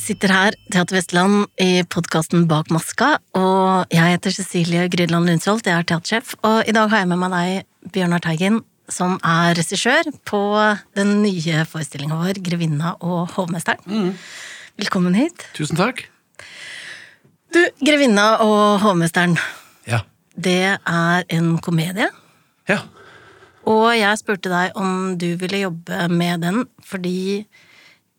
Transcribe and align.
sitter 0.00 0.32
her, 0.32 0.54
Teater 0.72 0.96
Vestland, 0.98 1.46
i 1.60 1.82
podkasten 1.90 2.46
Bak 2.50 2.70
maska, 2.74 3.14
og 3.38 3.92
jeg 3.94 4.14
heter 4.16 4.34
Cecilie 4.34 4.86
Grydland 4.92 5.28
Lundsholt, 5.28 5.66
jeg 5.68 5.78
er 5.80 5.86
teatersjef, 5.88 6.34
og 6.44 6.68
i 6.68 6.74
dag 6.76 6.90
har 6.92 7.02
jeg 7.04 7.10
med 7.12 7.20
meg 7.22 7.34
deg, 7.34 7.68
Bjørnar 7.94 8.22
Teigen, 8.24 8.60
som 8.92 9.16
er 9.24 9.54
regissør 9.56 10.08
på 10.28 10.40
den 10.96 11.14
nye 11.22 11.64
forestillinga 11.68 12.18
vår, 12.20 12.40
'Grevinna 12.42 12.94
og 13.00 13.30
hovmesteren'. 13.36 14.12
Velkommen 14.78 15.14
hit. 15.14 15.46
Tusen 15.54 15.76
takk. 15.76 16.04
Du, 17.54 17.60
'Grevinna 17.80 18.40
og 18.40 18.80
hovmesteren', 18.80 19.38
Ja. 19.86 20.00
det 20.36 20.78
er 20.86 21.22
en 21.30 21.58
komedie. 21.58 22.08
Ja. 22.68 22.80
Og 23.66 23.96
jeg 23.96 24.18
spurte 24.18 24.50
deg 24.50 24.72
om 24.76 25.16
du 25.16 25.36
ville 25.36 25.60
jobbe 25.60 26.08
med 26.10 26.40
den, 26.42 26.66
fordi 26.84 27.46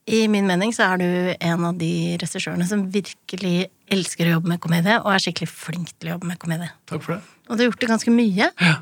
i 0.05 0.26
min 0.30 0.45
mening 0.45 0.73
så 0.76 0.86
er 0.91 1.02
du 1.02 1.08
en 1.34 1.66
av 1.66 1.77
de 1.80 1.91
regissørene 2.22 2.68
som 2.70 2.86
virkelig 2.94 3.70
elsker 3.91 4.30
å 4.30 4.36
jobbe 4.36 4.52
med 4.54 4.62
komedie, 4.62 5.00
og 5.02 5.12
er 5.13 5.23
skikkelig 5.23 5.50
flink 5.50 5.94
til 5.98 6.12
å 6.12 6.16
jobbe 6.16 6.30
med 6.30 6.40
komedie. 6.41 6.70
Takk 6.90 7.02
for 7.05 7.18
det. 7.18 7.22
Og 7.50 7.58
du 7.58 7.63
har 7.63 7.70
gjort 7.72 7.82
det 7.82 7.90
ganske 7.90 8.13
mye. 8.13 8.49
Ja. 8.54 8.76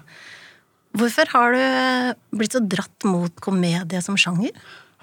Hvorfor 0.94 1.32
har 1.34 1.56
du 1.56 2.38
blitt 2.38 2.56
så 2.56 2.62
dratt 2.62 3.08
mot 3.08 3.40
komedie 3.44 4.04
som 4.04 4.20
sjanger? 4.20 4.52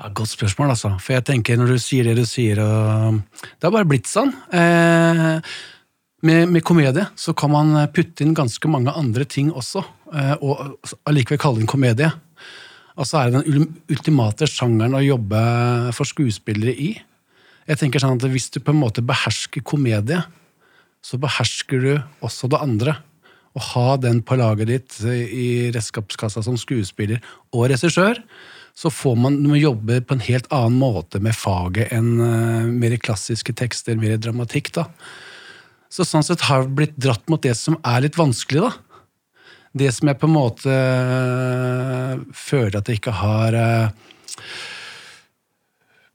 Ja, 0.00 0.08
godt 0.16 0.32
spørsmål, 0.32 0.72
altså. 0.76 0.92
For 1.02 1.16
jeg 1.16 1.26
tenker 1.28 1.58
når 1.60 1.74
du 1.74 1.82
sier 1.82 2.06
det 2.08 2.16
du 2.20 2.24
sier, 2.28 2.60
og 2.62 3.20
Det 3.40 3.66
har 3.66 3.74
bare 3.74 3.88
blitt 3.88 4.08
sånn. 4.08 4.30
Eh, 4.52 5.34
med, 6.24 6.52
med 6.52 6.64
komedie 6.64 7.04
så 7.16 7.34
kan 7.36 7.52
man 7.52 7.74
putte 7.92 8.24
inn 8.24 8.36
ganske 8.36 8.70
mange 8.72 8.92
andre 8.96 9.24
ting 9.28 9.50
også, 9.52 9.82
eh, 10.12 10.34
og 10.40 10.76
allikevel 11.08 11.40
kalle 11.40 11.60
det 11.60 11.66
en 11.66 11.74
komedie. 11.74 12.12
Og 13.00 13.08
så 13.08 13.22
er 13.22 13.30
det 13.30 13.40
den 13.40 13.70
ultimate 13.88 14.48
sjangeren 14.50 14.98
å 14.98 15.04
jobbe 15.04 15.40
for 15.96 16.08
skuespillere 16.08 16.74
i. 16.76 16.90
Jeg 17.70 17.80
tenker 17.80 18.02
sånn 18.02 18.18
at 18.18 18.28
Hvis 18.28 18.50
du 18.52 18.60
på 18.60 18.74
en 18.74 18.82
måte 18.82 19.04
behersker 19.04 19.64
komedie, 19.64 20.20
så 21.00 21.16
behersker 21.16 21.80
du 21.80 21.92
også 22.20 22.50
det 22.52 22.60
andre. 22.60 22.96
Å 23.56 23.60
ha 23.72 23.96
den 23.96 24.20
på 24.22 24.36
laget 24.38 24.68
ditt 24.68 24.98
i 25.08 25.70
redskapskassa 25.72 26.44
som 26.44 26.58
skuespiller 26.60 27.22
og 27.50 27.70
regissør, 27.72 28.20
så 28.76 28.92
får 28.92 29.16
man 29.18 29.40
må 29.42 29.58
jobbe 29.58 29.98
på 30.06 30.14
en 30.14 30.22
helt 30.28 30.46
annen 30.54 30.78
måte 30.78 31.18
med 31.24 31.34
faget 31.34 31.90
enn 31.96 32.12
eh, 32.22 32.68
mer 32.70 32.94
klassiske 33.02 33.52
tekster, 33.58 33.98
mer 33.98 34.20
dramatikk. 34.20 34.70
da. 34.76 34.86
Så 35.90 36.06
sånn 36.06 36.24
sett 36.24 36.46
har 36.46 36.62
vi 36.68 36.76
blitt 36.82 36.94
dratt 37.00 37.26
mot 37.32 37.42
det 37.42 37.56
som 37.58 37.80
er 37.82 38.04
litt 38.06 38.18
vanskelig, 38.20 38.68
da. 38.68 38.89
Det 39.70 39.90
som 39.94 40.10
jeg 40.10 40.18
på 40.18 40.26
en 40.26 40.34
måte 40.34 40.74
eh, 40.74 42.18
føler 42.34 42.80
at 42.80 42.88
jeg 42.90 42.98
ikke 42.98 43.14
har 43.20 43.54
eh, 43.54 44.08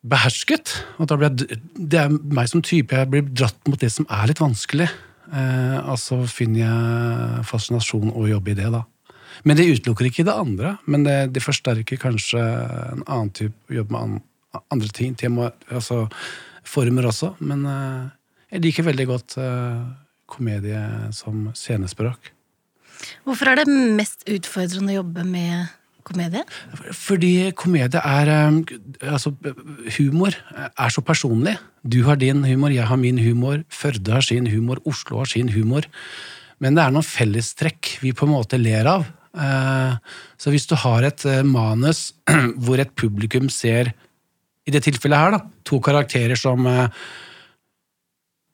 behersket. 0.03 0.73
Og 0.99 1.07
da 1.09 1.17
blir 1.19 1.31
jeg, 1.31 1.59
det 1.75 2.01
er 2.01 2.11
meg 2.11 2.51
som 2.51 2.63
type. 2.65 2.95
Jeg 2.95 3.11
blir 3.11 3.23
dratt 3.31 3.59
mot 3.69 3.79
det 3.79 3.91
som 3.93 4.07
er 4.11 4.27
litt 4.31 4.43
vanskelig. 4.43 4.89
Eh, 5.31 5.77
og 5.87 6.27
finner 6.29 6.65
jeg 6.65 7.45
fascinasjon 7.49 8.11
og 8.11 8.29
jobber 8.29 8.53
i 8.53 8.59
det, 8.59 8.69
da. 8.75 8.83
Men 9.47 9.59
det 9.59 9.67
utelukker 9.71 10.09
ikke 10.09 10.27
det 10.27 10.35
andre. 10.35 10.75
Men 10.85 11.07
det, 11.07 11.17
det 11.35 11.43
forsterker 11.43 11.99
kanskje 12.01 12.43
en 12.43 13.03
annen 13.07 13.33
type 13.35 13.73
jobb 13.73 13.95
med 13.95 14.01
an, 14.01 14.21
andre 14.73 14.91
ting. 14.95 15.15
Tema, 15.19 15.51
altså 15.71 16.05
former 16.67 17.07
også. 17.07 17.35
Men 17.39 17.65
eh, 17.71 18.05
jeg 18.55 18.67
liker 18.67 18.89
veldig 18.91 19.09
godt 19.09 19.39
eh, 19.41 19.83
komedie 20.29 20.85
som 21.15 21.49
scenespråk. 21.55 22.34
Hvorfor 23.25 23.51
er 23.51 23.61
det 23.61 23.67
mest 23.69 24.23
utfordrende 24.29 24.93
å 24.93 24.99
jobbe 25.01 25.25
med 25.27 25.73
komedie? 26.05 26.43
Fordi 26.95 27.33
komedie 27.57 28.01
er 28.01 28.31
eh, 28.33 28.59
Altså, 29.09 29.33
humor 29.97 30.35
er 30.55 30.93
så 30.93 31.03
personlig. 31.05 31.55
Du 31.83 32.03
har 32.07 32.19
din 32.21 32.43
humor, 32.45 32.73
jeg 32.73 32.88
har 32.89 32.99
min 33.01 33.19
humor, 33.21 33.63
Førde 33.69 34.15
har 34.15 34.25
sin 34.25 34.47
humor, 34.51 34.81
Oslo 34.85 35.21
har 35.21 35.29
sin 35.31 35.51
humor. 35.53 35.88
Men 36.61 36.77
det 36.77 36.85
er 36.85 36.95
noen 36.95 37.05
fellestrekk 37.05 37.97
vi 38.03 38.13
på 38.15 38.27
en 38.27 38.35
måte 38.35 38.61
ler 38.61 38.88
av. 38.89 39.05
Eh, 39.35 39.97
Så 40.38 40.53
hvis 40.53 40.67
du 40.69 40.75
har 40.79 41.03
et 41.03 41.25
eh, 41.25 41.44
manus 41.44 42.13
hvor 42.63 42.79
et 42.79 42.95
publikum 42.95 43.49
ser, 43.49 43.94
i 44.65 44.73
det 44.73 44.81
tilfellet 44.85 45.19
her, 45.19 45.35
da, 45.35 45.44
to 45.67 45.77
karakterer 45.83 46.39
som 46.39 46.65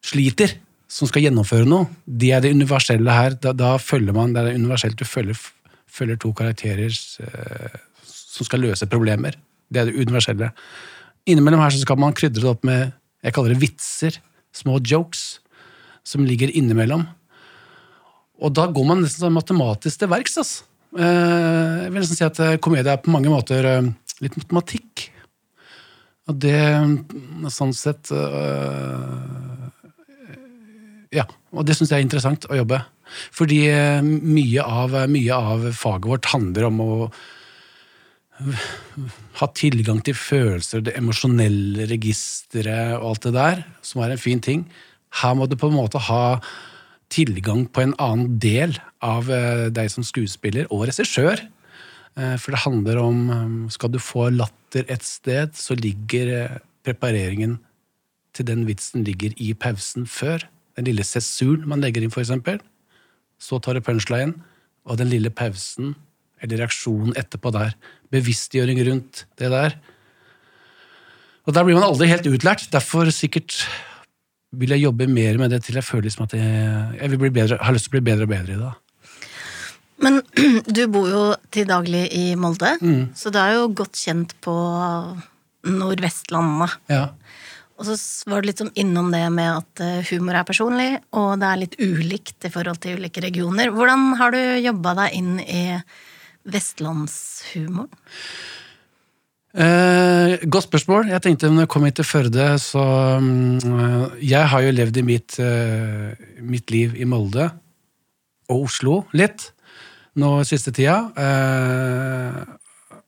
sliter, 0.04 0.58
som 0.92 1.08
skal 1.08 1.24
gjennomføre 1.24 1.68
noe, 1.70 1.88
det 2.06 2.34
er 2.36 2.44
det 2.44 2.52
universelle 2.52 3.14
her. 3.16 3.38
Da, 3.40 3.54
da 3.56 3.76
følger 3.80 4.16
man, 4.16 4.34
det 4.36 4.44
er 4.44 4.58
universelt, 4.60 4.98
du 5.00 5.08
følger, 5.08 5.40
følger 5.88 6.20
to 6.20 6.34
karakterer 6.36 6.92
eh, 6.92 7.78
som 8.04 8.48
skal 8.48 8.66
løse 8.66 8.90
problemer. 8.92 9.38
Det 9.72 9.82
er 9.82 9.88
det 9.88 10.02
universelle. 10.02 10.52
Innimellom 11.30 11.64
her 11.64 11.72
så 11.72 11.84
skal 11.84 12.00
man 12.02 12.16
krydre 12.18 12.44
det 12.44 12.52
opp 12.52 12.68
med 12.68 12.92
jeg 13.22 13.36
kaller 13.36 13.54
det 13.54 13.62
vitser, 13.62 14.18
små 14.52 14.80
jokes, 14.82 15.40
som 16.04 16.26
ligger 16.26 16.52
innimellom. 16.58 17.06
Og 18.42 18.54
da 18.58 18.66
går 18.74 18.88
man 18.90 19.04
nesten 19.04 19.28
sånn 19.28 19.36
matematisk 19.36 20.02
til 20.02 20.10
verks. 20.12 20.40
Altså. 20.42 20.66
Eh, 20.98 21.86
Jeg 21.86 21.92
vil 21.94 22.02
nesten 22.02 22.18
si 22.18 22.26
at 22.26 22.42
eh, 22.42 22.58
komedie 22.58 22.92
er 22.92 23.04
på 23.04 23.14
mange 23.14 23.30
måter 23.32 23.68
eh, 23.70 23.92
litt 24.26 24.38
matematikk. 24.42 25.06
Og 26.30 26.40
det 26.42 26.58
sånn 27.54 27.76
sett 27.78 28.10
øh, 28.14 29.51
Ja, 31.12 31.26
og 31.52 31.68
det 31.68 31.76
syns 31.76 31.92
jeg 31.92 32.02
er 32.02 32.08
interessant 32.08 32.48
å 32.48 32.58
jobbe. 32.62 32.80
Fordi 33.36 33.66
øh, 33.68 34.00
mye 34.06 34.64
av, 34.64 34.96
mye 35.12 35.38
av 35.52 35.68
faget 35.76 36.08
vårt 36.08 36.30
handler 36.32 36.70
om 36.70 36.80
å 36.84 36.92
øh, 37.10 38.66
ha 39.42 39.50
tilgang 39.58 40.00
til 40.08 40.16
følelser, 40.16 40.86
det 40.88 40.96
emosjonelle 41.00 41.90
registeret 41.92 42.96
og 43.02 43.10
alt 43.12 43.28
det 43.28 43.34
der, 43.36 43.64
som 43.84 44.04
er 44.06 44.16
en 44.16 44.24
fin 44.24 44.44
ting. 44.44 44.64
Her 45.20 45.36
må 45.36 45.50
du 45.52 45.58
på 45.60 45.68
en 45.68 45.76
måte 45.76 46.00
ha 46.08 46.40
tilgang 47.12 47.66
på 47.68 47.84
en 47.84 47.96
annen 48.00 48.38
del 48.40 48.78
av 49.04 49.28
øh, 49.28 49.68
deg 49.76 49.92
som 49.92 50.08
skuespiller 50.08 50.70
og 50.72 50.86
regissør. 50.88 51.44
Eh, 52.16 52.38
For 52.40 52.56
det 52.56 52.64
handler 52.64 53.02
om 53.02 53.68
Skal 53.72 53.92
du 53.92 54.00
få 54.00 54.30
latter 54.32 54.88
et 54.88 55.04
sted, 55.04 55.52
så 55.56 55.76
ligger 55.76 56.32
eh, 56.38 56.58
prepareringen 56.88 57.60
til 58.32 58.48
den 58.48 58.64
vitsen 58.68 59.04
ligger 59.04 59.36
i 59.38 59.52
pausen 59.54 60.08
før. 60.08 60.48
Den 60.78 60.88
lille 60.88 61.06
sessuren 61.08 61.68
man 61.70 61.84
legger 61.84 62.04
inn, 62.04 62.14
eksempel. 62.14 62.62
Så 63.42 63.60
tar 63.60 63.76
du 63.76 63.84
punchline, 63.84 64.36
og 64.86 65.00
den 65.02 65.10
lille 65.12 65.32
pausen, 65.34 65.96
eller 66.42 66.64
reaksjonen 66.64 67.16
etterpå 67.20 67.52
der. 67.54 67.76
Bevisstgjøring 68.14 68.82
rundt 68.88 69.26
det 69.40 69.52
der. 69.54 69.78
Og 71.46 71.56
der 71.56 71.66
blir 71.66 71.78
man 71.78 71.88
aldri 71.88 72.10
helt 72.10 72.28
utlært. 72.30 72.68
Derfor 72.74 73.10
sikkert 73.14 73.58
vil 74.52 74.74
jeg 74.76 74.84
jobbe 74.84 75.08
mer 75.08 75.40
med 75.40 75.54
det 75.54 75.64
til 75.66 75.78
jeg 75.80 75.88
føler 75.88 76.10
liksom 76.10 76.28
at 76.28 76.36
jeg, 76.36 76.88
jeg 77.00 77.34
bedre, 77.34 77.58
har 77.62 77.76
lyst 77.76 77.88
til 77.88 77.94
å 77.94 77.98
bli 77.98 78.08
bedre 78.12 78.28
og 78.28 78.34
bedre 78.34 78.56
i 78.56 78.62
det. 78.62 78.72
Men 80.02 80.20
du 80.76 80.82
bor 80.92 81.08
jo 81.10 81.24
til 81.54 81.68
daglig 81.70 82.08
i 82.18 82.34
Molde, 82.40 82.74
så 83.18 83.32
du 83.34 83.40
er 83.42 83.56
jo 83.60 83.70
godt 83.82 84.00
kjent 84.02 84.36
på 84.44 84.56
Nordvestlandet. 85.70 86.78
Ja. 86.90 87.06
Og 87.82 87.88
så 87.90 88.30
var 88.30 88.42
du 88.42 88.50
litt 88.52 88.62
sånn 88.62 88.76
innom 88.78 89.10
det 89.10 89.24
med 89.34 89.50
at 89.56 89.82
eh, 89.82 90.06
humor 90.12 90.38
er 90.38 90.46
personlig, 90.46 90.92
og 91.18 91.34
det 91.42 91.48
er 91.50 91.62
litt 91.64 91.78
ulikt 91.82 92.46
i 92.46 92.54
forhold 92.54 92.78
til 92.84 93.02
ulike 93.02 93.24
regioner. 93.26 93.74
Hvordan 93.74 94.12
har 94.22 94.36
du 94.36 94.42
jobba 94.62 94.94
deg 95.02 95.18
inn 95.18 95.32
i 95.42 95.64
vestlandshumoren? 96.46 97.90
Eh, 99.52 100.38
godt 100.48 100.70
spørsmål. 100.70 101.10
Jeg 101.12 101.26
tenkte 101.26 101.50
når 101.52 101.66
jeg 101.66 101.72
kom 101.74 101.84
hit 101.84 101.98
til 102.00 102.08
Førde, 102.08 102.46
så 102.62 102.84
mm, 103.20 104.22
Jeg 104.22 104.48
har 104.48 104.62
jo 104.62 104.72
levd 104.72 105.02
i 105.02 105.04
mitt, 105.04 105.40
eh, 105.44 106.14
mitt 106.40 106.72
liv 106.72 106.96
i 106.96 107.04
Molde 107.04 107.50
og 108.48 108.70
Oslo 108.70 109.02
litt 109.12 109.50
nå 110.16 110.38
siste 110.48 110.72
tida. 110.72 111.12
Eh, 111.18 113.02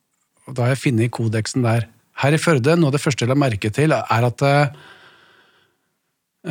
og 0.47 0.55
da 0.55 0.65
har 0.65 0.73
jeg 0.73 0.83
funnet 0.83 1.13
kodeksen 1.15 1.63
der. 1.63 1.87
Her 2.21 2.35
i 2.35 2.41
Førde, 2.41 2.75
noe 2.77 2.91
av 2.91 2.95
det 2.95 3.01
første 3.01 3.25
jeg 3.25 3.31
la 3.31 3.37
merke 3.39 3.71
til, 3.73 3.93
er 3.93 4.27
at 4.27 4.43
eh, 4.45 4.83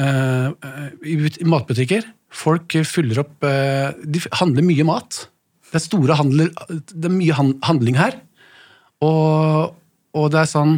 eh, 0.03 0.49
i, 1.07 1.17
matbutikker 1.47 2.09
folk 2.33 2.79
fyller 2.89 3.21
opp 3.23 3.45
eh, 3.45 3.93
De 4.03 4.23
handler 4.41 4.67
mye 4.67 4.87
mat. 4.89 5.27
Det 5.71 5.79
er 5.79 5.85
store 5.85 6.17
handler, 6.19 6.51
det 6.71 7.09
er 7.09 7.15
mye 7.15 7.37
handling 7.65 8.01
her. 8.01 8.19
Og, 9.05 9.77
og 10.17 10.27
det 10.33 10.43
er 10.43 10.51
sånn 10.51 10.75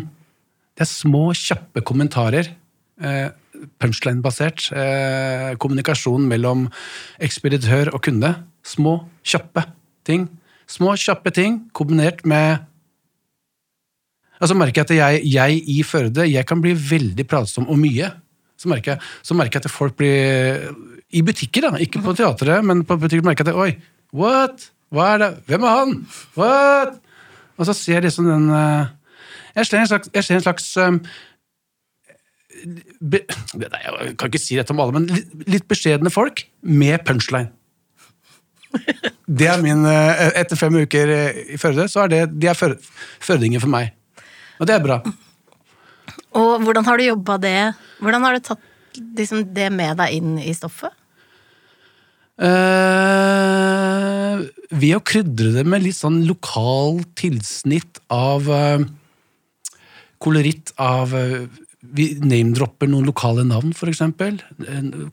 Det 0.74 0.84
er 0.84 0.90
små, 0.90 1.28
kjappe 1.38 1.82
kommentarer. 1.86 2.52
Punchline-basert. 3.82 4.68
Kommunikasjon 5.62 6.26
mellom 6.30 6.68
ekspeditør 7.22 7.92
og 7.94 8.02
kunde. 8.06 8.32
Små, 8.66 8.96
kjappe 9.26 9.66
ting. 10.06 10.26
Små, 10.70 10.94
kjappe 10.98 11.30
ting 11.34 11.60
kombinert 11.76 12.24
med 12.26 12.64
Og 14.42 14.50
så 14.50 14.56
merker 14.58 14.82
jeg 14.82 14.88
at 14.88 14.94
jeg, 14.98 15.22
jeg 15.30 15.60
i 15.70 15.82
Førde 15.86 16.24
jeg 16.26 16.46
kan 16.48 16.60
bli 16.64 16.72
veldig 16.74 17.26
pratsom 17.30 17.68
og 17.70 17.78
mye. 17.78 18.10
Så 18.58 18.68
merker, 18.70 18.94
jeg, 18.96 19.10
så 19.26 19.34
merker 19.38 19.58
jeg 19.60 19.66
at 19.68 19.74
folk 19.74 19.96
blir 19.98 20.68
I 21.14 21.22
butikker, 21.26 21.68
da, 21.68 21.78
ikke 21.82 22.00
på 22.02 22.14
teatret, 22.18 22.64
men 22.66 22.82
på 22.86 22.96
butikker 22.98 23.24
merker 23.26 23.46
jeg 23.46 23.54
at 23.54 23.60
Oi, 23.60 23.72
what? 24.14 24.68
Hva 24.94 25.06
er 25.14 25.22
det? 25.24 25.30
Hvem 25.50 25.64
er 25.66 25.78
han? 25.80 25.94
What? 26.38 26.98
Og 27.58 27.66
så 27.68 27.74
ser 27.76 27.98
jeg 28.00 28.06
liksom 28.08 28.26
den 28.30 28.48
eh, 28.54 28.86
Jeg 29.58 29.66
ser 29.70 29.80
en 29.82 29.90
slags, 29.90 30.10
ser 30.26 30.38
en 30.38 30.44
slags 30.46 30.68
eh, 30.82 30.98
be, 33.02 33.20
nei, 33.58 33.82
Jeg 33.84 34.16
kan 34.18 34.30
ikke 34.30 34.42
si 34.42 34.58
dette 34.58 34.74
om 34.74 34.82
alle, 34.84 35.00
men 35.00 35.46
litt, 35.50 35.66
beskjedne 35.70 36.10
folk 36.14 36.44
med 36.62 37.02
punchline. 37.06 37.50
Det 39.30 39.46
er 39.50 39.60
min 39.62 39.84
eh, 39.86 40.24
Etter 40.40 40.58
fem 40.58 40.74
uker 40.82 41.12
i 41.54 41.58
Førde, 41.60 41.86
så 41.90 42.04
er 42.04 42.10
det 42.14 42.22
de 42.42 42.48
er 42.50 42.58
før- 42.58 42.78
førdinger 43.22 43.62
for 43.62 43.70
meg. 43.70 43.92
Og 44.60 44.68
det 44.68 44.76
er 44.76 44.84
bra. 44.84 45.00
Og 46.34 46.62
hvordan 46.66 46.86
har 46.86 46.98
du 46.98 47.04
jobba 47.06 47.38
det? 47.42 47.58
Hvordan 48.02 48.26
har 48.26 48.36
du 48.36 48.40
tatt 48.50 49.00
liksom, 49.18 49.44
det 49.54 49.70
med 49.74 49.98
deg 50.00 50.18
inn 50.18 50.38
i 50.42 50.54
stoffet? 50.56 50.92
Uh, 52.34 52.50
ved 54.74 54.96
å 54.96 55.04
krydre 55.06 55.52
det 55.54 55.62
med 55.70 55.84
litt 55.84 55.94
sånn 55.94 56.24
lokal 56.26 56.98
tilsnitt 57.14 58.00
av 58.10 58.48
uh, 58.50 58.82
koloritt 60.18 60.74
av 60.82 61.14
uh, 61.14 61.46
Vi 61.94 62.16
name-dropper 62.18 62.88
noen 62.90 63.04
lokale 63.06 63.44
navn. 63.44 63.70
Eh, 63.76 64.38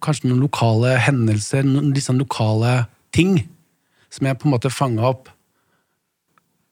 Kanskje 0.01 0.29
noen 0.29 0.39
lokale 0.39 0.95
hendelser, 1.03 1.67
noen 1.67 1.91
litt 1.93 2.05
sånn 2.07 2.21
lokale 2.23 2.87
ting. 3.11 3.43
Som 4.09 4.25
jeg 4.25 4.39
på 4.39 4.47
en 4.47 4.55
måte 4.55 4.71
fanga 4.71 5.03
opp. 5.11 5.27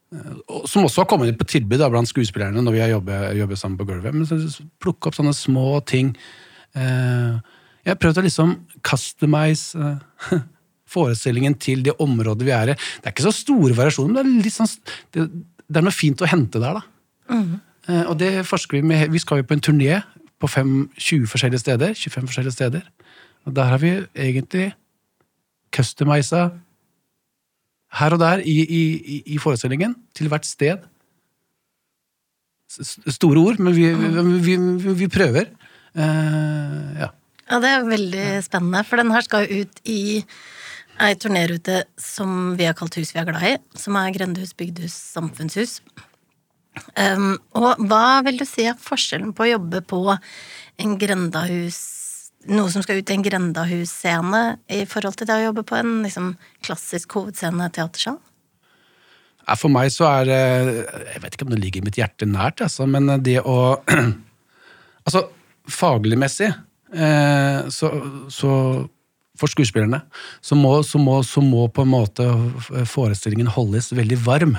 Eh, 0.10 0.66
Som 0.66 0.86
også 0.88 1.04
har 1.04 1.10
kommet 1.10 1.38
på 1.38 1.48
tilbud 1.48 1.80
da, 1.82 1.90
blant 1.92 2.10
skuespillerne 2.10 2.64
når 2.66 2.76
vi 2.76 2.84
har 2.84 2.94
jobbet, 2.96 3.38
jobbet 3.38 3.62
sammen 3.62 3.78
på 3.80 3.88
gulvet. 3.90 4.16
Men 4.16 4.26
så 4.26 4.66
plukke 4.82 5.10
opp 5.10 5.18
sånne 5.18 5.36
små 5.38 5.80
ting. 5.86 6.16
Eh, 6.78 7.38
jeg 7.86 7.94
har 7.94 8.00
prøvd 8.02 8.22
å 8.22 8.26
liksom 8.26 8.56
customize 8.86 9.78
eh, 9.78 10.40
forestillingen 10.96 11.56
til 11.62 11.84
det 11.86 11.98
området 12.02 12.48
vi 12.48 12.56
er 12.56 12.74
i. 12.74 12.78
Det 12.78 13.10
er 13.10 13.16
ikke 13.16 13.28
så 13.30 13.36
store 13.36 13.78
variasjoner, 13.78 14.26
men 14.26 14.42
det 14.42 14.50
er, 14.52 14.56
sånn, 14.58 14.94
det, 15.14 15.28
det 15.70 15.82
er 15.82 15.86
noe 15.86 15.96
fint 15.96 16.22
å 16.26 16.30
hente 16.30 16.62
der. 16.62 16.80
da. 16.80 16.86
Mm. 17.30 17.60
og 18.10 18.16
det 18.18 18.42
forsker 18.50 18.80
vi 18.80 18.88
med. 18.90 19.12
Vi 19.14 19.20
skal 19.22 19.38
jo 19.38 19.46
på 19.46 19.54
en 19.54 19.62
turné 19.62 20.00
på 20.42 20.48
fem, 20.50 20.88
20 20.98 21.30
forskjellige 21.30 21.62
steder. 21.62 21.94
25 21.94 22.26
forskjellige 22.32 22.56
steder. 22.56 22.88
Og 23.46 23.54
der 23.54 23.70
har 23.70 23.78
vi 23.78 23.92
egentlig 24.18 24.72
customisa 25.76 26.48
her 27.98 28.14
og 28.14 28.20
der 28.22 28.42
i, 28.46 28.58
i, 28.64 28.82
i- 29.02 29.24
forestillingen, 29.42 29.96
til 30.16 30.30
hvert 30.30 30.46
sted. 30.46 30.84
S- 32.70 33.00
Store 33.16 33.40
ord, 33.42 33.60
men 33.60 33.74
vi, 33.76 33.88
vi, 34.46 34.56
vi, 34.84 34.94
vi 35.04 35.08
prøver. 35.12 35.50
Uh, 35.98 37.00
ja. 37.02 37.10
Ja, 37.50 37.58
det 37.64 37.70
er 37.74 37.88
veldig 37.88 38.26
spennende, 38.46 38.84
for 38.86 39.02
den 39.02 39.10
her 39.10 39.26
skal 39.26 39.48
ut 39.50 39.80
i 39.90 40.00
ei 41.02 41.16
turnerute 41.18 41.80
som 41.98 42.54
vi 42.60 42.68
har 42.68 42.76
kalt 42.78 42.98
Hus 43.00 43.14
vi 43.16 43.22
er 43.22 43.26
glad 43.30 43.46
i, 43.48 43.56
som 43.80 43.96
er 43.98 44.12
grendehus, 44.14 44.52
bygdehus, 44.60 44.94
samfunnshus. 45.16 45.80
Um, 46.94 47.40
og 47.58 47.80
hva 47.90 48.20
vil 48.28 48.38
du 48.40 48.46
si 48.48 48.68
er 48.70 48.78
forskjellen 48.80 49.34
på 49.36 49.48
å 49.48 49.50
jobbe 49.56 49.82
på 49.90 50.04
en 50.80 50.94
grendahus 51.02 51.80
noe 52.48 52.72
som 52.72 52.84
skal 52.86 53.02
ut 53.02 53.12
i 53.12 53.18
en 53.18 53.26
grendahusscene 53.26 54.44
i 54.72 54.86
forhold 54.88 55.20
til 55.20 55.28
det 55.28 55.36
å 55.36 55.46
jobbe 55.50 55.66
på 55.68 55.76
en 55.80 56.00
liksom, 56.06 56.34
klassisk 56.66 57.18
hovedscene 57.18 57.68
teatersal? 57.76 58.20
For 59.58 59.72
meg 59.74 59.90
så 59.90 60.06
er 60.06 60.28
det 60.30 60.42
Jeg 61.10 61.22
vet 61.24 61.36
ikke 61.36 61.46
om 61.48 61.54
det 61.56 61.62
ligger 61.64 61.86
mitt 61.86 61.98
hjerte 61.98 62.28
nært, 62.30 62.62
altså, 62.62 62.86
men 62.86 63.10
det 63.26 63.40
å 63.42 63.80
Altså, 65.08 65.24
fagligmessig 65.70 66.50
eh, 66.50 67.70
så, 67.74 67.90
så 68.30 68.52
For 69.40 69.50
skuespillerne 69.50 70.04
så 70.42 70.58
må, 70.60 70.76
så, 70.86 71.02
må, 71.02 71.22
så 71.26 71.42
må 71.42 71.66
på 71.74 71.86
en 71.86 71.94
måte 71.96 72.28
forestillingen 72.90 73.50
holdes 73.56 73.90
veldig 73.96 74.20
varm. 74.26 74.54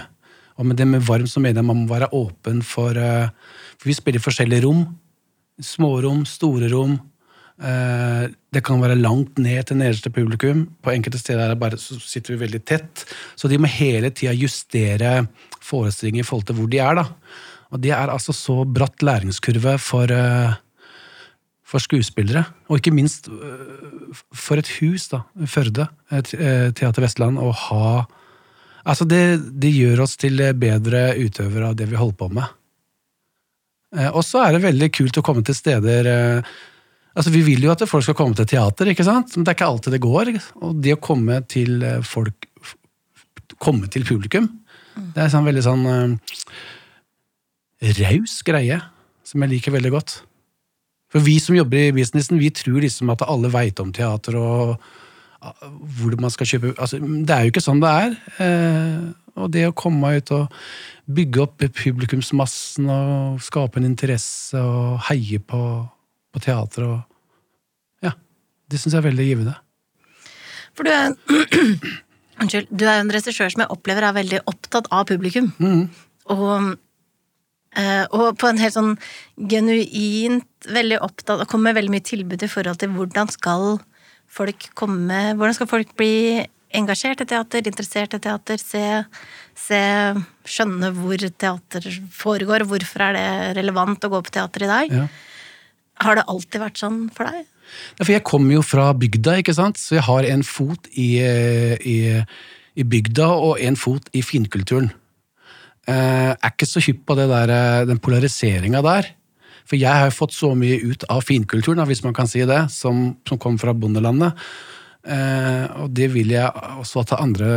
Og 0.59 0.67
med 0.67 0.81
det 0.81 0.89
med 0.89 1.05
varm 1.07 1.29
så 1.31 1.43
mener 1.43 1.61
jeg 1.61 1.69
man 1.69 1.85
må 1.85 1.93
være 1.93 2.11
åpen 2.17 2.65
for 2.67 2.99
eh, 2.99 3.31
For 3.77 3.93
vi 3.93 3.97
spiller 3.97 4.21
i 4.21 4.25
forskjellige 4.25 4.65
rom. 4.67 4.83
Smårom, 5.61 6.25
store 6.27 6.73
rom. 6.73 6.99
Eh, 7.61 8.29
Det 8.53 8.63
kan 8.67 8.81
være 8.83 8.97
langt 8.99 9.39
ned 9.39 9.67
til 9.69 9.77
nederste 9.79 10.11
publikum. 10.11 10.65
På 10.83 10.91
enkelte 10.91 11.19
steder 11.21 11.51
er 11.53 11.59
bare, 11.61 11.77
sitter 11.79 12.35
vi 12.35 12.41
veldig 12.47 12.65
tett. 12.67 13.05
Så 13.37 13.49
de 13.49 13.59
må 13.63 13.69
hele 13.71 14.11
tida 14.11 14.33
justere 14.35 15.27
forestillinger 15.63 16.25
i 16.25 16.27
forhold 16.27 16.47
til 16.49 16.57
hvor 16.59 16.71
de 16.73 16.79
er. 16.83 16.95
da. 16.99 17.05
Og 17.71 17.81
det 17.81 17.93
er 17.95 18.11
altså 18.11 18.33
så 18.35 18.65
bratt 18.67 19.03
læringskurve 19.07 19.77
for, 19.79 20.11
eh, 20.11 20.55
for 21.63 21.79
skuespillere. 21.79 22.47
Og 22.69 22.79
ikke 22.81 22.93
minst 22.97 23.29
eh, 23.29 24.17
for 24.35 24.57
et 24.59 24.69
hus, 24.81 25.09
da, 25.13 25.23
Førde, 25.47 25.87
te- 26.27 26.73
Teater 26.73 27.03
Vestland, 27.03 27.39
å 27.39 27.53
ha 27.53 28.07
Altså, 28.81 29.05
det, 29.05 29.61
det 29.61 29.75
gjør 29.77 30.01
oss 30.07 30.17
til 30.17 30.41
bedre 30.57 31.13
utøvere 31.21 31.69
av 31.69 31.75
det 31.77 31.87
vi 31.91 31.97
holder 32.01 32.17
på 32.17 32.29
med. 32.33 32.49
Og 34.15 34.23
så 34.25 34.41
er 34.47 34.53
det 34.57 34.63
veldig 34.65 34.89
kult 34.97 35.19
å 35.21 35.23
komme 35.27 35.43
til 35.45 35.55
steder 35.55 36.09
Altså, 37.21 37.35
Vi 37.35 37.43
vil 37.45 37.67
jo 37.67 37.73
at 37.75 37.83
folk 37.85 38.07
skal 38.07 38.17
komme 38.17 38.37
til 38.39 38.49
teater, 38.49 38.89
ikke 38.89 39.05
sant? 39.05 39.35
men 39.37 39.45
det 39.45 39.53
er 39.53 39.59
ikke 39.59 39.69
alltid 39.69 39.93
det 39.93 40.01
går. 40.01 40.31
Og 40.65 40.79
det 40.81 40.95
å 40.97 41.03
komme 41.05 41.43
til 41.51 41.83
eh, 41.85 42.01
folk 42.07 42.49
Komme 43.61 43.91
til 43.93 44.07
publikum, 44.09 44.47
det 44.97 45.21
er 45.21 45.29
sånn 45.29 45.45
veldig 45.45 45.63
sånn 45.67 45.83
uh, 45.85 46.37
raus 47.99 48.39
greie, 48.47 48.79
som 49.27 49.43
jeg 49.45 49.51
liker 49.51 49.75
veldig 49.75 49.91
godt. 49.93 50.15
For 51.11 51.21
vi 51.27 51.35
som 51.43 51.59
jobber 51.59 51.91
i 51.91 51.93
businessen, 51.93 52.39
vi 52.41 52.49
tror 52.55 52.81
liksom 52.85 53.11
at 53.13 53.27
alle 53.27 53.51
veit 53.53 53.83
om 53.83 53.91
teater 53.93 54.39
og 54.39 54.77
ah, 55.43 55.67
hvor 55.99 56.15
man 56.23 56.33
skal 56.33 56.49
kjøpe 56.55 56.73
altså, 56.79 57.03
Det 57.03 57.35
er 57.35 57.45
jo 57.45 57.53
ikke 57.53 57.65
sånn 57.65 57.83
det 57.83 57.93
er. 58.07 58.17
Eh, 58.47 59.05
og 59.41 59.53
det 59.53 59.67
å 59.69 59.77
komme 59.77 60.15
ut 60.17 60.33
og 60.37 60.57
bygge 61.11 61.45
opp 61.45 61.67
publikumsmassen 61.83 62.89
og 62.95 63.45
skape 63.45 63.81
en 63.81 63.91
interesse 63.91 64.57
og 64.57 65.03
heie 65.11 65.43
på, 65.43 65.63
på 66.33 66.47
teater 66.47 66.89
og. 66.89 66.99
Det 68.71 68.79
syns 68.81 68.95
jeg 68.95 69.03
er 69.03 69.09
veldig 69.09 69.27
givende. 69.27 69.57
For 70.79 70.87
du 70.87 70.93
er, 70.95 71.17
Unnskyld, 72.41 72.71
du 72.71 72.87
er 72.87 73.01
jo 73.01 73.03
en 73.05 73.13
regissør 73.13 73.53
som 73.53 73.65
jeg 73.65 73.75
opplever 73.75 74.07
er 74.07 74.17
veldig 74.17 74.45
opptatt 74.49 74.89
av 74.95 75.05
publikum. 75.11 75.51
Og, 76.33 76.71
eh, 77.77 78.05
og 78.17 78.39
på 78.41 78.49
en 78.49 78.63
helt 78.63 78.77
sånn 78.77 78.95
genuint 79.51 80.71
veldig 80.71 81.03
opptatt 81.05 81.43
og 81.43 81.51
kommer 81.51 81.71
med 81.71 81.81
veldig 81.81 81.95
mye 81.97 82.07
tilbud 82.07 82.47
i 82.47 82.51
forhold 82.51 82.81
til 82.81 82.95
hvordan 82.95 83.29
skal 83.33 83.69
folk 84.31 84.71
komme 84.79 85.21
Hvordan 85.35 85.57
skal 85.57 85.69
folk 85.69 85.93
bli 85.99 86.47
engasjert 86.77 87.25
i 87.25 87.27
teater, 87.27 87.67
interessert 87.67 88.15
i 88.15 88.21
teater, 88.23 88.61
se, 88.63 88.85
se 89.59 89.81
skjønne 90.47 90.93
hvor 90.95 91.19
teater 91.19 91.89
foregår, 92.15 92.65
hvorfor 92.69 93.09
er 93.09 93.17
det 93.17 93.29
relevant 93.59 94.07
å 94.07 94.13
gå 94.13 94.21
på 94.27 94.35
teater 94.37 94.67
i 94.67 94.71
dag. 94.71 94.95
Ja. 95.01 95.09
Har 96.07 96.17
det 96.17 96.29
alltid 96.31 96.63
vært 96.63 96.81
sånn 96.81 97.01
for 97.17 97.29
deg? 97.29 97.49
For 98.01 98.13
jeg 98.15 98.25
kommer 98.27 98.59
jo 98.59 98.65
fra 98.67 98.91
bygda, 98.97 99.39
ikke 99.41 99.57
sant? 99.57 99.81
så 99.81 99.99
jeg 99.99 100.07
har 100.09 100.27
en 100.31 100.43
fot 100.47 100.91
i, 100.93 101.11
i, 101.21 101.99
i 102.75 102.87
bygda 102.87 103.29
og 103.35 103.61
en 103.63 103.79
fot 103.79 104.11
i 104.17 104.25
finkulturen. 104.25 104.91
Jeg 105.91 106.37
er 106.37 106.53
ikke 106.53 106.69
så 106.69 106.83
hypp 106.85 107.07
på 107.09 107.17
der, 107.19 107.51
eh, 107.51 107.87
den 107.89 107.99
polariseringa 108.03 108.83
der. 108.85 109.09
For 109.71 109.79
jeg 109.79 110.03
har 110.03 110.11
fått 110.15 110.35
så 110.35 110.53
mye 110.59 110.81
ut 110.83 111.05
av 111.13 111.23
finkulturen, 111.27 111.83
hvis 111.87 112.03
man 112.03 112.15
kan 112.17 112.29
si 112.31 112.43
det, 112.47 112.65
som, 112.75 113.15
som 113.29 113.39
kom 113.41 113.59
fra 113.61 113.75
bondelandet. 113.77 114.39
Eh, 115.07 115.67
og 115.81 115.95
det 115.97 116.11
vil 116.15 116.35
jeg 116.35 116.51
også 116.81 117.07
at 117.07 117.17
andre 117.21 117.49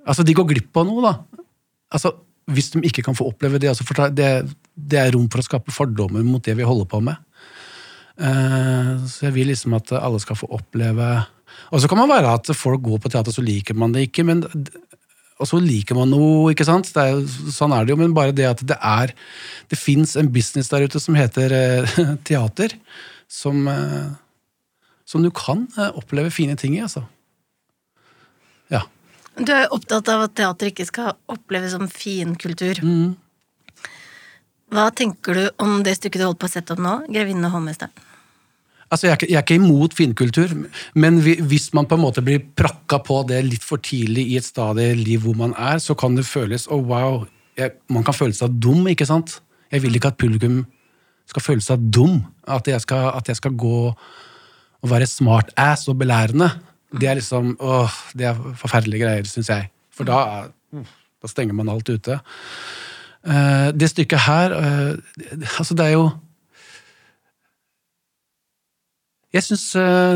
Altså, 0.00 0.24
de 0.24 0.32
går 0.32 0.46
glipp 0.48 0.78
av 0.80 0.86
noe, 0.88 1.02
da. 1.04 1.44
Altså, 1.92 2.14
Hvis 2.50 2.70
de 2.72 2.80
ikke 2.88 3.02
kan 3.04 3.14
få 3.14 3.28
oppleve 3.30 3.60
det, 3.60 3.68
altså, 3.68 3.84
det, 4.16 4.48
det 4.74 4.98
er 4.98 5.12
rom 5.14 5.28
for 5.30 5.38
å 5.38 5.44
skape 5.44 5.70
fordommer 5.70 6.24
mot 6.26 6.42
det 6.42 6.56
vi 6.58 6.66
holder 6.66 6.88
på 6.88 6.98
med. 7.04 7.20
Eh, 8.20 8.90
Så 9.08 9.26
jeg 9.28 9.34
vil 9.38 9.48
liksom 9.48 9.74
at 9.78 9.92
alle 9.96 10.20
skal 10.20 10.36
få 10.36 10.48
oppleve 10.52 11.06
Og 11.72 11.80
så 11.80 11.88
kan 11.88 11.98
man 11.98 12.10
være 12.10 12.34
at 12.36 12.50
folk 12.56 12.82
går 12.84 12.98
på 13.00 13.10
teater, 13.10 13.32
så 13.32 13.42
liker 13.44 13.74
man 13.78 13.92
det 13.92 14.08
ikke, 14.08 14.24
men 14.26 14.44
og 15.40 15.48
så 15.48 15.56
liker 15.56 15.96
man 15.96 16.10
noe, 16.12 16.50
ikke 16.52 16.66
sant? 16.68 16.90
Det 16.92 17.00
er, 17.00 17.14
jo- 17.16 17.52
sånn 17.54 17.72
er 17.72 17.86
det 17.86 17.94
jo, 17.94 17.96
men 17.96 18.12
bare 18.12 18.34
det 18.36 18.44
at 18.44 18.60
det 18.66 18.76
er 18.76 19.14
Det 19.70 19.78
fins 19.78 20.12
en 20.20 20.28
business 20.28 20.68
der 20.68 20.84
ute 20.84 21.00
som 21.00 21.14
heter 21.16 21.52
eh, 21.56 21.94
teater, 22.28 22.74
som, 23.26 23.66
eh, 23.68 24.10
som 25.06 25.22
du 25.24 25.30
kan 25.30 25.66
oppleve 25.94 26.30
fine 26.30 26.56
ting 26.60 26.76
i, 26.76 26.82
altså. 26.84 27.06
Ja. 28.70 28.82
Du 29.38 29.52
er 29.54 29.72
opptatt 29.72 30.08
av 30.12 30.26
at 30.26 30.34
teater 30.36 30.68
ikke 30.74 30.84
skal 30.86 31.14
oppleves 31.30 31.72
som 31.72 31.88
finkultur. 31.88 32.82
Mm. 32.84 33.16
Hva 34.70 34.90
tenker 34.94 35.34
du 35.34 35.44
om 35.62 35.80
det 35.82 35.96
stykket 35.96 36.20
du 36.20 36.26
holdt 36.28 36.42
på 36.42 36.50
å 36.50 36.52
sette 36.52 36.76
opp 36.76 36.82
nå, 36.84 36.98
'Grevinnen 37.08 37.48
og 37.48 37.56
hovmesteren'? 37.56 38.09
Altså, 38.90 39.06
jeg 39.06 39.12
er, 39.12 39.18
ikke, 39.20 39.28
jeg 39.30 39.38
er 39.38 39.44
ikke 39.44 39.58
imot 39.60 39.94
finkultur, 39.94 40.52
men 40.98 41.20
vi, 41.22 41.36
hvis 41.46 41.68
man 41.78 41.86
på 41.86 41.94
en 41.94 42.02
måte 42.02 42.24
blir 42.26 42.42
prakka 42.58 42.98
på 43.06 43.20
det 43.28 43.38
litt 43.46 43.62
for 43.62 43.78
tidlig 43.78 44.24
i 44.32 44.38
et 44.40 44.46
stadig 44.46 44.88
liv 44.98 45.22
hvor 45.22 45.36
man 45.38 45.54
er, 45.54 45.78
så 45.78 45.94
kan 45.94 46.16
det 46.18 46.26
føles 46.26 46.66
oh, 46.66 46.82
wow, 46.82 47.22
jeg, 47.58 47.76
Man 47.88 48.06
kan 48.06 48.16
føle 48.16 48.34
seg 48.34 48.56
dum, 48.58 48.82
ikke 48.90 49.06
sant? 49.06 49.38
Jeg 49.70 49.84
vil 49.84 49.94
ikke 49.94 50.10
at 50.10 50.18
publikum 50.18 50.64
skal 51.30 51.44
føle 51.44 51.62
seg 51.62 51.86
dum. 51.94 52.18
At 52.50 52.66
jeg 52.66 52.82
skal, 52.82 53.12
at 53.14 53.30
jeg 53.30 53.38
skal 53.38 53.54
gå 53.54 53.78
og 54.80 54.90
være 54.90 55.06
smart 55.06 55.52
ass 55.60 55.86
og 55.90 55.98
belærende. 56.00 56.48
Det 56.90 57.06
er 57.06 57.20
liksom 57.20 57.54
åh, 57.62 57.98
det 58.18 58.26
er 58.30 58.38
forferdelige 58.58 59.04
greier, 59.04 59.28
syns 59.28 59.52
jeg. 59.52 59.68
For 59.94 60.08
da, 60.08 60.48
da 61.22 61.30
stenger 61.30 61.54
man 61.54 61.70
alt 61.70 61.92
ute. 61.92 62.18
Eh, 63.20 63.68
det 63.76 63.90
stykket 63.92 64.22
her 64.24 64.54
eh, 64.56 64.92
Altså, 65.58 65.74
det 65.76 65.86
er 65.86 65.98
jo 65.98 66.06
Jeg 69.30 69.46
syns 69.46 69.64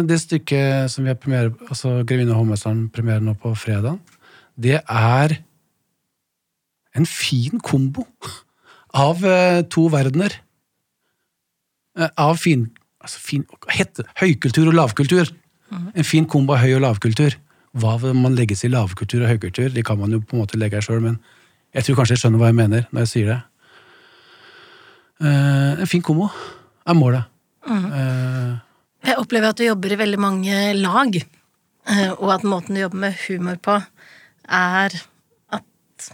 det 0.08 0.16
stykket 0.18 0.90
som 0.90 1.04
vi 1.04 1.12
har 1.12 1.18
premiere, 1.20 1.52
altså 1.70 2.02
'Grevinne 2.02 2.34
og 2.34 2.40
hovmesteren' 2.42 2.88
premiere 2.90 3.22
nå 3.22 3.36
på 3.38 3.54
fredag, 3.54 3.98
det 4.58 4.80
er 4.88 5.36
en 6.94 7.06
fin 7.06 7.60
kombo 7.60 8.06
av 8.94 9.24
eh, 9.26 9.62
to 9.70 9.88
verdener. 9.90 10.34
Eh, 11.98 12.10
Av 12.18 12.36
fin, 12.38 12.68
altså 13.02 13.20
fin 13.22 13.46
hette, 13.74 14.06
høykultur 14.20 14.70
og 14.70 14.74
lavkultur. 14.78 15.32
En 15.74 16.06
fin 16.06 16.26
kombo 16.26 16.54
av 16.54 16.62
høy- 16.62 16.76
og 16.76 16.84
lavkultur. 16.84 17.34
Hva 17.74 17.96
man 18.14 18.36
legges 18.38 18.62
i 18.64 18.70
lavkultur 18.70 19.24
og 19.24 19.32
høykultur? 19.32 19.72
Det 19.74 19.84
kan 19.84 19.98
man 19.98 20.12
jo 20.14 20.20
på 20.20 20.36
en 20.36 20.44
måte 20.44 20.58
legge 20.58 20.78
her 20.78 20.86
sjøl, 20.86 21.02
men 21.02 21.18
jeg 21.74 21.84
tror 21.84 21.98
kanskje 21.98 22.14
jeg 22.14 22.22
skjønner 22.22 22.38
hva 22.38 22.50
jeg 22.52 22.58
mener 22.60 22.86
når 22.92 23.02
jeg 23.02 23.10
sier 23.10 23.32
det. 23.32 23.40
Eh, 25.26 25.80
en 25.82 25.90
fin 25.90 26.02
kombo 26.02 26.28
er 26.86 26.94
målet. 26.94 27.24
Eh, 27.66 28.54
Jeg 29.04 29.20
opplever 29.20 29.52
at 29.52 29.60
du 29.60 29.66
jobber 29.66 29.92
i 29.94 30.00
veldig 30.00 30.20
mange 30.20 30.58
lag, 30.78 31.16
eh, 31.16 32.12
og 32.14 32.30
at 32.38 32.46
måten 32.48 32.76
du 32.76 32.82
jobber 32.82 33.02
med 33.06 33.18
humor 33.26 33.58
på, 33.60 33.78
er 34.48 34.96
at 35.52 36.08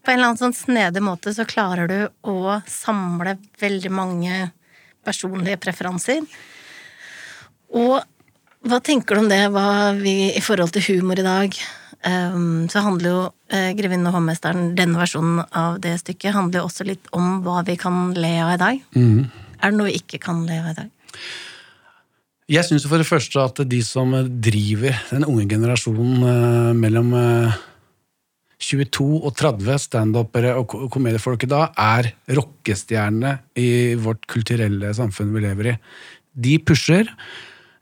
på 0.00 0.10
en 0.10 0.16
eller 0.16 0.30
annen 0.30 0.40
sånn 0.40 0.56
snedig 0.56 1.02
måte 1.04 1.34
så 1.36 1.46
klarer 1.48 1.90
du 1.90 1.98
å 2.26 2.60
samle 2.66 3.36
veldig 3.60 3.92
mange 3.94 4.46
personlige 5.06 5.60
preferanser. 5.62 6.24
Og 7.78 8.00
hva 8.66 8.80
tenker 8.84 9.16
du 9.16 9.24
om 9.24 9.30
det, 9.30 9.44
hva 9.54 9.92
vi 9.96 10.32
i 10.34 10.42
forhold 10.44 10.74
til 10.74 10.88
humor 10.90 11.20
i 11.20 11.26
dag 11.26 11.60
Um, 12.00 12.68
Så 12.68 12.80
handler 12.80 13.10
jo 13.10 13.20
uh, 13.28 13.70
'Grevinnen 13.76 14.08
og 14.08 14.14
hovmesteren', 14.16 14.74
denne 14.76 14.96
versjonen 14.96 15.42
av 15.52 15.80
det 15.84 15.98
stykket, 16.00 16.32
handler 16.32 16.62
jo 16.62 16.68
også 16.70 16.86
litt 16.88 17.10
om 17.12 17.42
hva 17.44 17.60
vi 17.66 17.76
kan 17.76 18.14
le 18.16 18.32
av 18.40 18.54
i 18.54 18.60
dag. 18.62 18.80
Er 19.60 19.70
det 19.70 19.76
noe 19.76 19.90
vi 19.90 20.00
ikke 20.00 20.20
kan 20.22 20.46
le 20.48 20.56
av 20.62 20.70
i 20.70 20.76
dag? 20.78 20.88
Jeg 22.50 22.66
syns 22.66 22.82
for 22.90 22.98
det 22.98 23.06
første 23.06 23.42
at 23.44 23.60
de 23.70 23.78
som 23.86 24.10
driver 24.42 24.96
den 25.12 25.26
unge 25.28 25.44
generasjonen 25.52 26.24
eh, 26.26 26.70
mellom 26.74 27.12
eh, 27.14 27.58
22 28.60 29.04
og 29.24 29.30
30 29.38 29.78
standupere 29.84 30.56
og 30.58 30.66
ko- 30.72 30.88
komediefolk 30.92 31.46
i 31.46 31.50
dag, 31.52 31.70
er 31.78 32.10
rockestjernene 32.36 33.36
i 33.60 33.94
vårt 34.02 34.26
kulturelle 34.30 34.90
samfunn 34.98 35.30
vi 35.36 35.44
lever 35.46 35.70
i. 35.72 35.76
De 36.34 36.56
pusher 36.66 37.06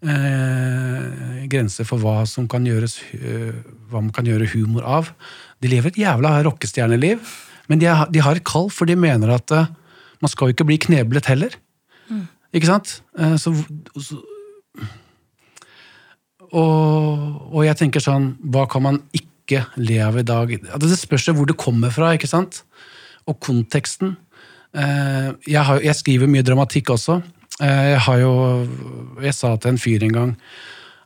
eh, 0.05 1.49
grenser 1.49 1.89
for 1.89 2.05
hva 2.05 2.21
som 2.29 2.45
kan 2.51 2.69
gjøres 2.69 2.99
eh, 3.17 3.57
hva 3.89 4.05
man 4.05 4.13
kan 4.15 4.29
gjøre 4.29 4.51
humor 4.53 4.85
av. 4.85 5.09
De 5.65 5.73
lever 5.73 5.95
et 5.95 6.03
jævla 6.05 6.37
rockestjerneliv, 6.47 7.25
men 7.73 7.81
de, 7.81 7.89
er, 7.89 8.05
de 8.13 8.21
har 8.25 8.37
et 8.37 8.45
kall, 8.49 8.69
for 8.73 8.85
de 8.89 9.01
mener 9.01 9.33
at 9.33 9.49
eh, 9.57 9.73
man 10.21 10.29
skal 10.33 10.51
jo 10.53 10.59
ikke 10.59 10.69
bli 10.69 10.79
kneblet 10.91 11.33
heller. 11.33 11.57
Ikke 12.57 12.69
sant? 12.69 12.99
Eh, 13.21 13.35
så, 13.41 13.51
så 14.01 14.21
og, 16.49 17.53
og 17.53 17.65
jeg 17.67 17.77
tenker 17.81 18.03
sånn, 18.03 18.31
hva 18.53 18.65
kan 18.71 18.85
man 18.87 19.01
ikke 19.17 19.65
le 19.81 19.99
av 20.05 20.17
i 20.21 20.25
dag? 20.27 20.53
Det 20.81 20.97
spørs 21.01 21.31
hvor 21.37 21.49
det 21.49 21.59
kommer 21.61 21.93
fra, 21.93 22.13
ikke 22.17 22.31
sant? 22.31 22.63
Og 23.29 23.39
konteksten. 23.45 24.17
Eh, 24.77 25.33
Jeg, 25.49 25.65
har, 25.65 25.81
jeg 25.85 25.97
skriver 25.97 26.31
mye 26.31 26.45
dramatikk 26.45 26.91
også. 26.95 27.19
Eh, 27.61 27.93
Jeg 27.95 28.01
har 28.07 28.19
jo 28.23 28.33
Jeg 29.25 29.35
sa 29.35 29.57
til 29.57 29.75
en 29.75 29.81
fyr 29.81 30.05
en 30.05 30.13
gang 30.17 30.35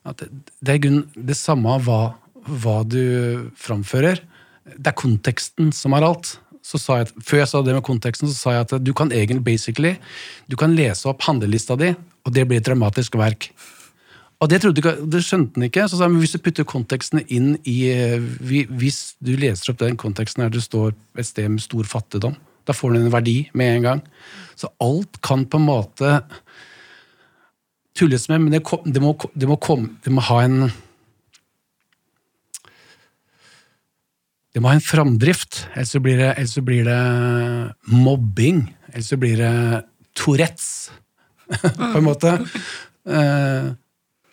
at 0.05 0.19
det 0.19 0.69
er 0.73 0.79
i 0.81 0.83
grunnen 0.83 1.05
det 1.14 1.37
samme 1.38 1.76
hva, 1.87 2.14
hva 2.43 2.81
du 2.83 3.50
framfører. 3.55 4.19
Det 4.75 4.91
er 4.91 4.99
konteksten 4.99 5.71
som 5.75 5.95
er 5.95 6.02
alt. 6.02 6.33
Så 6.62 6.78
sa 6.78 7.00
jeg, 7.00 7.11
før 7.26 7.42
jeg 7.42 7.50
sa 7.50 7.61
det 7.66 7.75
med 7.75 7.85
konteksten, 7.87 8.31
så 8.31 8.38
sa 8.38 8.57
jeg 8.57 8.66
at 8.69 8.75
du 8.85 8.92
kan 8.95 9.11
egentlig 9.11 9.45
basically 9.45 9.97
du 10.47 10.57
kan 10.57 10.76
lese 10.78 11.09
opp 11.11 11.25
handlelista 11.26 11.75
di, 11.78 11.90
og 12.23 12.35
det 12.35 12.47
blir 12.47 12.62
et 12.62 12.69
dramatisk 12.69 13.19
verk. 13.19 13.50
Og 14.42 14.50
det, 14.50 14.59
ikke, 14.66 14.97
det 15.07 15.21
skjønte 15.23 15.59
han 15.59 15.69
ikke. 15.69 15.85
Så 15.87 15.99
sa 15.99 16.09
han, 16.09 16.19
hvis 16.19 16.35
du 16.35 16.40
putter 16.42 16.66
kontekstene 16.66 17.23
inn 17.31 17.52
i 17.69 17.76
eh, 17.92 18.19
Hvis 18.19 19.14
du 19.23 19.37
leser 19.38 19.71
opp 19.71 19.83
den 19.83 19.99
konteksten 20.00 20.42
her 20.42 20.50
det 20.50 20.64
står 20.64 20.97
et 21.19 21.28
sted 21.28 21.47
med 21.52 21.62
stor 21.62 21.87
fattigdom, 21.87 22.35
da 22.66 22.75
får 22.75 22.97
den 22.97 23.07
en 23.07 23.14
verdi 23.14 23.37
med 23.59 23.76
en 23.76 23.87
gang. 23.87 24.02
Så 24.59 24.71
alt 24.83 25.21
kan 25.23 25.47
på 25.47 25.61
en 25.61 25.69
måte 25.69 26.16
tulles 27.99 28.26
med, 28.31 28.42
men 28.42 28.57
det, 28.57 28.62
det, 28.87 29.02
må, 29.02 29.14
det, 29.35 29.47
må, 29.47 29.59
komme, 29.62 29.95
det 30.02 30.14
må 30.14 30.25
ha 30.26 30.40
en 30.42 30.73
Det 34.53 34.61
må 34.61 34.69
ha 34.69 34.77
en 34.77 34.85
framdrift, 34.85 35.63
ellers 35.75 35.95
blir 36.05 36.19
det, 36.21 36.33
blir 36.67 36.85
det 36.85 36.99
mobbing. 37.89 38.67
Ellers 38.93 39.13
blir 39.17 39.41
det 39.41 39.53
Tourettes, 40.19 40.91
på 41.63 41.99
en 41.99 42.05
måte. 42.05 42.35
Eh, 43.09 43.71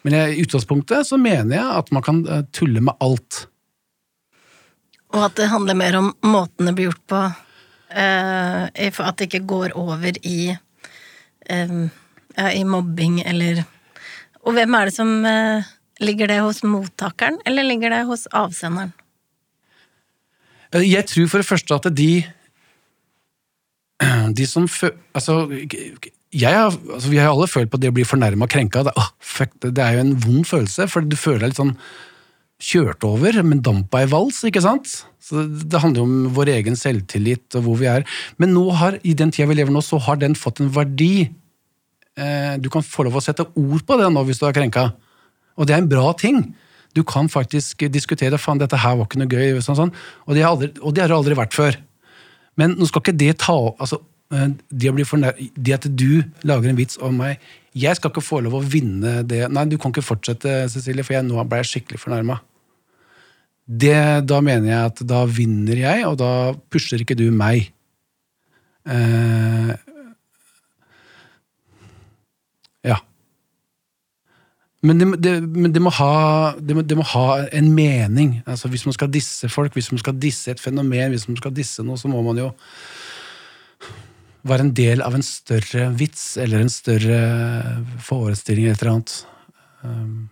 Men 0.01 0.15
i 0.15 0.41
utgangspunktet 0.41 1.07
så 1.07 1.17
mener 1.19 1.55
jeg 1.57 1.77
at 1.81 1.89
man 1.95 2.03
kan 2.03 2.19
eh, 2.27 2.43
tulle 2.55 2.83
med 2.83 2.95
alt. 3.03 3.45
Og 5.15 5.23
at 5.25 5.35
det 5.39 5.47
handler 5.51 5.75
mer 5.79 5.97
om 5.99 6.11
måten 6.27 6.67
det 6.69 6.75
blir 6.77 6.91
gjort 6.91 7.05
på. 7.09 7.21
eh, 7.89 8.91
for 8.91 9.07
at 9.07 9.17
det 9.17 9.27
ikke 9.29 9.47
går 9.47 9.75
over 9.79 10.19
i 10.23 10.51
eh, 11.49 11.79
i 12.39 12.63
mobbing 12.63 13.21
eller 13.25 13.63
Og 14.45 14.53
hvem 14.55 14.75
er 14.75 14.85
det 14.85 14.93
som 14.95 15.25
eh, 15.25 15.63
Ligger 15.99 16.27
det 16.27 16.39
hos 16.39 16.61
mottakeren, 16.63 17.41
eller 17.45 17.63
ligger 17.63 17.89
det 17.89 18.05
hos 18.07 18.27
avsenderen? 18.31 18.93
Jeg 20.77 21.05
tror 21.09 21.29
for 21.31 21.41
det 21.41 21.49
første 21.49 21.77
at 21.79 21.87
de 21.97 22.11
De 24.37 24.45
som 24.47 24.67
fø... 24.69 24.91
Altså, 25.17 25.41
jeg 26.29 26.53
har, 26.53 26.69
altså, 26.69 27.09
vi 27.09 27.17
har 27.17 27.31
alle 27.31 27.49
følt 27.49 27.71
på 27.71 27.79
det 27.81 27.89
å 27.89 27.95
bli 27.95 28.05
fornærma 28.05 28.45
og 28.45 28.53
krenka. 28.53 28.83
Det, 28.85 28.93
oh, 28.99 29.09
fuck, 29.17 29.55
det, 29.65 29.73
er 29.81 29.97
jo 29.97 30.05
en 30.05 30.13
vond 30.21 30.45
følelse, 30.45 30.85
for 30.91 31.05
du 31.05 31.17
føler 31.17 31.41
deg 31.41 31.51
litt 31.51 31.61
sånn 31.61 31.75
kjørt 32.59 33.05
over, 33.07 33.39
men 33.47 33.63
dampa 33.63 34.03
i 34.03 34.09
vals, 34.11 34.41
ikke 34.45 34.61
sant? 34.63 34.91
Så 35.23 35.39
det, 35.39 35.65
det 35.71 35.81
handler 35.81 36.03
jo 36.03 36.07
om 36.07 36.31
vår 36.35 36.51
egen 36.57 36.77
selvtillit 36.77 37.57
og 37.57 37.65
hvor 37.65 37.79
vi 37.79 37.89
er. 37.89 38.05
Men 38.37 38.53
nå 38.53 38.65
har, 38.77 38.99
i 39.01 39.15
den 39.17 39.31
tida 39.33 39.47
vi 39.49 39.57
lever 39.57 39.73
nå, 39.73 39.81
så 39.85 39.99
har 40.05 40.19
den 40.21 40.37
fått 40.37 40.61
en 40.61 40.71
verdi. 40.75 41.29
Eh, 42.19 42.55
du 42.61 42.69
kan 42.73 42.85
få 42.85 43.07
lov 43.07 43.17
å 43.19 43.23
sette 43.23 43.47
ord 43.47 43.85
på 43.87 43.99
det 43.99 44.09
nå 44.11 44.25
hvis 44.27 44.41
du 44.41 44.45
er 44.47 44.55
krenka. 44.55 44.89
Og 45.57 45.67
det 45.67 45.75
er 45.75 45.83
en 45.83 45.91
bra 45.91 46.11
ting. 46.19 46.43
Du 46.97 47.03
kan 47.07 47.29
faktisk 47.29 47.85
diskutere 47.93 48.39
faen, 48.41 48.59
dette 48.61 48.79
her 48.81 48.97
var 48.97 49.07
ikke 49.07 49.21
noe 49.21 49.29
gøy, 49.29 49.59
sånn, 49.61 49.77
sånn. 49.77 49.93
Og, 50.25 50.35
det 50.37 50.45
aldri, 50.47 50.71
og 50.81 50.95
det 50.95 51.05
har 51.05 51.13
aldri 51.15 51.37
vært 51.37 51.57
før. 51.57 51.77
Men 52.59 52.75
nå 52.79 52.87
skal 52.89 53.03
ikke 53.03 53.19
det 53.19 53.37
ta 53.43 53.55
altså, 53.55 54.01
eh, 54.33 54.49
det, 54.69 54.91
det 55.55 55.77
at 55.77 55.87
du 55.87 56.21
lager 56.47 56.71
en 56.71 56.79
vits 56.79 56.99
om 57.05 57.21
meg 57.21 57.39
Jeg 57.77 57.95
skal 57.95 58.11
ikke 58.11 58.25
få 58.25 58.41
lov 58.43 58.57
å 58.57 58.65
vinne 58.65 59.21
det. 59.23 59.45
Nei, 59.53 59.67
du 59.69 59.77
kan 59.79 59.93
ikke 59.93 60.03
fortsette, 60.03 60.63
Cecilie, 60.73 61.05
for 61.05 61.15
jeg, 61.15 61.27
nå 61.27 61.43
ble 61.45 61.61
jeg 61.61 61.69
skikkelig 61.73 62.01
fornærma. 62.01 62.39
Da 63.69 64.39
mener 64.41 64.65
jeg 64.65 64.79
at 64.89 65.03
da 65.05 65.21
vinner 65.29 65.77
jeg, 65.77 66.07
og 66.09 66.17
da 66.17 66.31
pusher 66.73 67.03
ikke 67.03 67.17
du 67.19 67.27
meg. 67.29 67.69
Eh, 68.89 69.73
ja. 72.89 72.97
Men 74.81 74.99
det, 74.99 75.07
det, 75.19 75.33
men 75.43 75.73
det, 75.75 75.81
må 75.83 75.91
ha, 75.91 76.55
det, 76.55 76.75
må, 76.77 76.83
må 77.01 77.05
ha 77.11 77.25
en 77.51 77.73
mening. 77.75 78.37
Altså 78.47 78.71
Hvis 78.71 78.85
man 78.87 78.95
skal 78.95 79.11
disse 79.11 79.49
folk, 79.51 79.75
hvis 79.75 79.91
man 79.91 79.99
skal 79.99 80.15
disse 80.15 80.53
et 80.53 80.61
fenomen, 80.61 81.11
hvis 81.11 81.27
man 81.27 81.39
skal 81.39 81.55
disse 81.55 81.83
noe, 81.83 81.99
så 81.99 82.11
må 82.11 82.21
man 82.23 82.39
jo 82.39 82.53
være 84.47 84.69
en 84.69 84.73
del 84.75 85.03
av 85.03 85.17
en 85.17 85.25
større 85.25 85.89
vits 85.99 86.37
eller 86.39 86.63
en 86.63 86.71
større 86.71 87.19
forestilling 88.05 88.69
eller 88.69 88.77
et 88.77 88.85
eller 88.85 88.93
annet. 88.93 89.15
Um, 89.83 90.29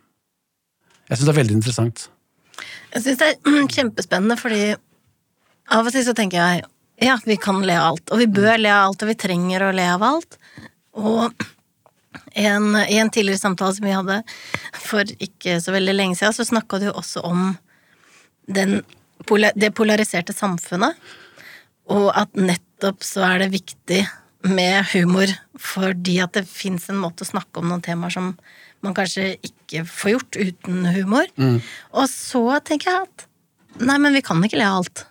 Jeg 1.09 1.17
syns 1.17 1.27
det 1.27 1.33
er 1.33 1.41
veldig 1.41 1.57
interessant. 1.57 2.07
Jeg 2.95 3.03
syns 3.03 3.19
det 3.19 3.29
er 3.33 3.67
kjempespennende, 3.75 4.39
fordi 4.39 4.63
av 5.75 5.87
og 5.87 5.91
til 5.91 6.07
så 6.07 6.15
tenker 6.15 6.39
jeg 6.39 6.63
ja, 7.03 7.19
vi 7.27 7.35
kan 7.37 7.59
le 7.67 7.75
av 7.77 7.91
alt, 7.91 8.07
og 8.15 8.23
vi 8.23 8.31
bør 8.31 8.55
le 8.57 8.71
av 8.73 8.87
alt, 8.87 9.03
og 9.03 9.11
vi 9.11 9.19
trenger 9.19 9.67
å 9.67 9.73
le 9.75 9.85
av 9.91 10.07
alt. 10.07 10.39
Og 10.97 11.45
en, 12.38 12.75
i 12.86 13.00
en 13.01 13.10
tidligere 13.13 13.41
samtale 13.41 13.75
som 13.77 13.88
vi 13.88 13.96
hadde 13.96 14.20
for 14.77 15.15
ikke 15.24 15.58
så 15.63 15.74
veldig 15.75 15.96
lenge 15.96 16.20
siden, 16.20 16.36
så 16.36 16.46
snakka 16.48 16.82
du 16.84 16.89
også 16.91 17.24
om 17.25 17.50
den, 18.48 18.82
det 19.56 19.74
polariserte 19.75 20.36
samfunnet, 20.36 20.96
og 21.91 22.12
at 22.15 22.38
nettopp 22.38 23.03
så 23.06 23.25
er 23.32 23.44
det 23.44 23.53
viktig 23.56 24.06
med 24.48 24.86
humor 24.94 25.32
fordi 25.58 26.20
at 26.24 26.36
det 26.38 26.46
fins 26.48 26.88
en 26.91 27.00
måte 27.01 27.25
å 27.25 27.32
snakke 27.32 27.60
om 27.60 27.72
noen 27.72 27.84
temaer 27.84 28.13
som 28.13 28.32
man 28.86 28.94
kanskje 28.96 29.34
ikke 29.41 29.84
får 29.89 30.13
gjort 30.13 30.38
uten 30.38 30.86
humor. 30.94 31.29
Og 31.98 32.10
så 32.12 32.44
tenker 32.67 32.91
jeg 32.91 33.08
at 33.08 33.27
nei, 33.82 33.98
men 33.98 34.13
vi 34.13 34.22
kan 34.25 34.44
ikke 34.46 34.60
le 34.62 34.67
av 34.67 34.84
alt. 34.84 35.08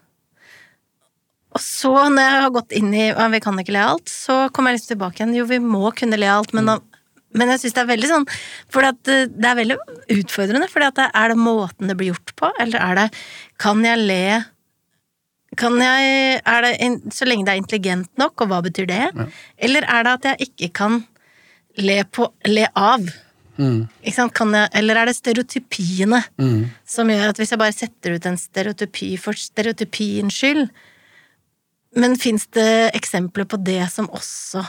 Og 1.57 1.63
så, 1.65 1.91
når 2.13 2.23
jeg 2.23 2.45
har 2.45 2.53
gått 2.55 2.75
inn 2.77 2.93
i 2.95 3.07
vi 3.33 3.41
kan 3.41 3.59
ikke 3.59 3.75
le 3.75 3.83
av 3.83 3.97
alt, 3.97 4.13
så 4.13 4.37
kommer 4.53 4.71
jeg 4.71 4.81
liksom 4.81 4.93
tilbake 4.95 5.23
igjen. 5.23 5.35
Jo, 5.39 5.47
vi 5.49 5.59
må 5.63 5.91
kunne 5.97 6.19
le 6.21 6.29
av 6.29 6.45
alt, 6.45 6.55
men, 6.57 6.71
men 7.37 7.53
jeg 7.53 7.63
syns 7.63 7.77
det 7.77 7.83
er 7.83 7.93
veldig 7.93 8.11
sånn 8.11 8.27
For 8.73 8.87
det 9.07 9.47
er 9.47 9.59
veldig 9.59 9.77
utfordrende. 10.17 10.69
For 10.73 10.85
er 10.85 11.33
det 11.33 11.39
måten 11.39 11.91
det 11.91 11.97
blir 11.99 12.15
gjort 12.15 12.33
på, 12.39 12.51
eller 12.63 12.83
er 12.83 13.01
det 13.01 13.09
Kan 13.63 13.85
jeg 13.87 14.05
le 14.05 14.23
kan 15.57 15.77
jeg, 15.81 16.41
er 16.45 16.65
det 16.65 17.13
Så 17.15 17.25
lenge 17.29 17.47
det 17.47 17.55
er 17.55 17.61
intelligent 17.63 18.11
nok, 18.21 18.43
og 18.45 18.51
hva 18.51 18.63
betyr 18.65 18.89
det? 18.91 19.05
Eller 19.57 19.87
er 19.89 20.05
det 20.05 20.17
at 20.19 20.27
jeg 20.31 20.51
ikke 20.51 20.73
kan 20.83 20.99
le, 21.81 22.03
på, 22.05 22.29
le 22.51 22.67
av? 22.77 23.07
Kan 23.57 24.53
jeg, 24.53 24.69
eller 24.77 25.01
er 25.01 25.09
det 25.09 25.17
stereotypiene 25.17 26.21
som 26.85 27.09
gjør 27.09 27.31
at 27.31 27.39
hvis 27.41 27.55
jeg 27.55 27.63
bare 27.63 27.73
setter 27.73 28.17
ut 28.17 28.27
en 28.29 28.37
stereotypi 28.37 29.15
for 29.17 29.33
stereotypiens 29.33 30.35
skyld 30.35 30.67
Men 31.97 32.19
fins 32.21 32.45
det 32.53 32.91
eksempler 32.93 33.49
på 33.49 33.57
det 33.57 33.81
som 33.89 34.11
også 34.13 34.61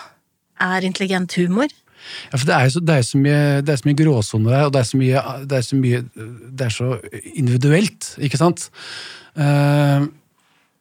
er 0.63 0.87
intelligent 0.87 1.35
humor? 1.35 1.67
Ja, 2.31 2.37
for 2.37 2.45
det 2.49 2.55
er 2.55 2.67
jo 2.67 2.75
så, 2.75 2.83
det 2.83 2.95
er 2.95 3.07
så 3.07 3.21
mye, 3.21 3.41
det 3.65 3.73
er 3.73 3.81
så 3.81 3.89
mye 3.89 3.99
gråsoner 4.01 4.53
der, 4.53 4.63
og 4.67 4.73
det 4.75 4.81
er 4.81 4.87
så 4.91 5.01
mye, 5.01 5.25
det 5.49 5.57
er 5.57 5.65
så, 5.67 5.79
mye, 5.81 6.03
det 6.59 6.67
er 6.67 6.75
så 6.75 6.89
individuelt, 7.33 8.09
ikke 8.27 8.39
sant? 8.39 8.69
Uh, 9.37 10.07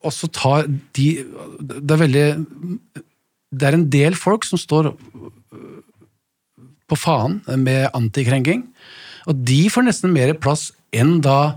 og 0.07 0.15
så 0.15 0.29
tar 0.33 0.65
de 0.97 1.07
Det 1.61 1.93
er 1.93 1.99
veldig 2.01 2.27
Det 3.53 3.67
er 3.69 3.77
en 3.77 3.89
del 3.93 4.15
folk 4.17 4.47
som 4.49 4.61
står 4.61 4.95
på 6.87 6.97
faen 6.97 7.41
med 7.59 7.89
antikrenking, 7.99 8.63
og 9.27 9.41
de 9.49 9.65
får 9.75 9.89
nesten 9.89 10.13
mer 10.15 10.31
plass 10.39 10.69
enn 10.95 11.17
da 11.19 11.57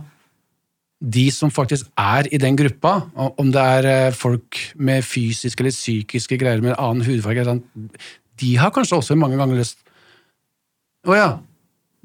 de 1.00 1.30
som 1.32 1.51
faktisk 1.51 1.88
er 1.98 2.28
i 2.32 2.39
den 2.42 2.58
gruppa, 2.60 2.96
om 3.16 3.51
det 3.54 3.62
er 3.62 3.88
eh, 3.88 4.16
folk 4.16 4.58
med 4.75 5.06
fysiske 5.08 5.63
eller 5.63 5.75
psykiske 5.75 6.39
greier 6.42 6.63
med 6.63 6.75
annen 6.75 7.06
hudfarge, 7.08 7.60
de 8.39 8.55
har 8.60 8.74
kanskje 8.75 9.00
også 9.00 9.17
mange 9.19 9.39
ganger 9.39 9.60
lyst 9.60 9.81
Å 11.08 11.15
ja, 11.15 11.29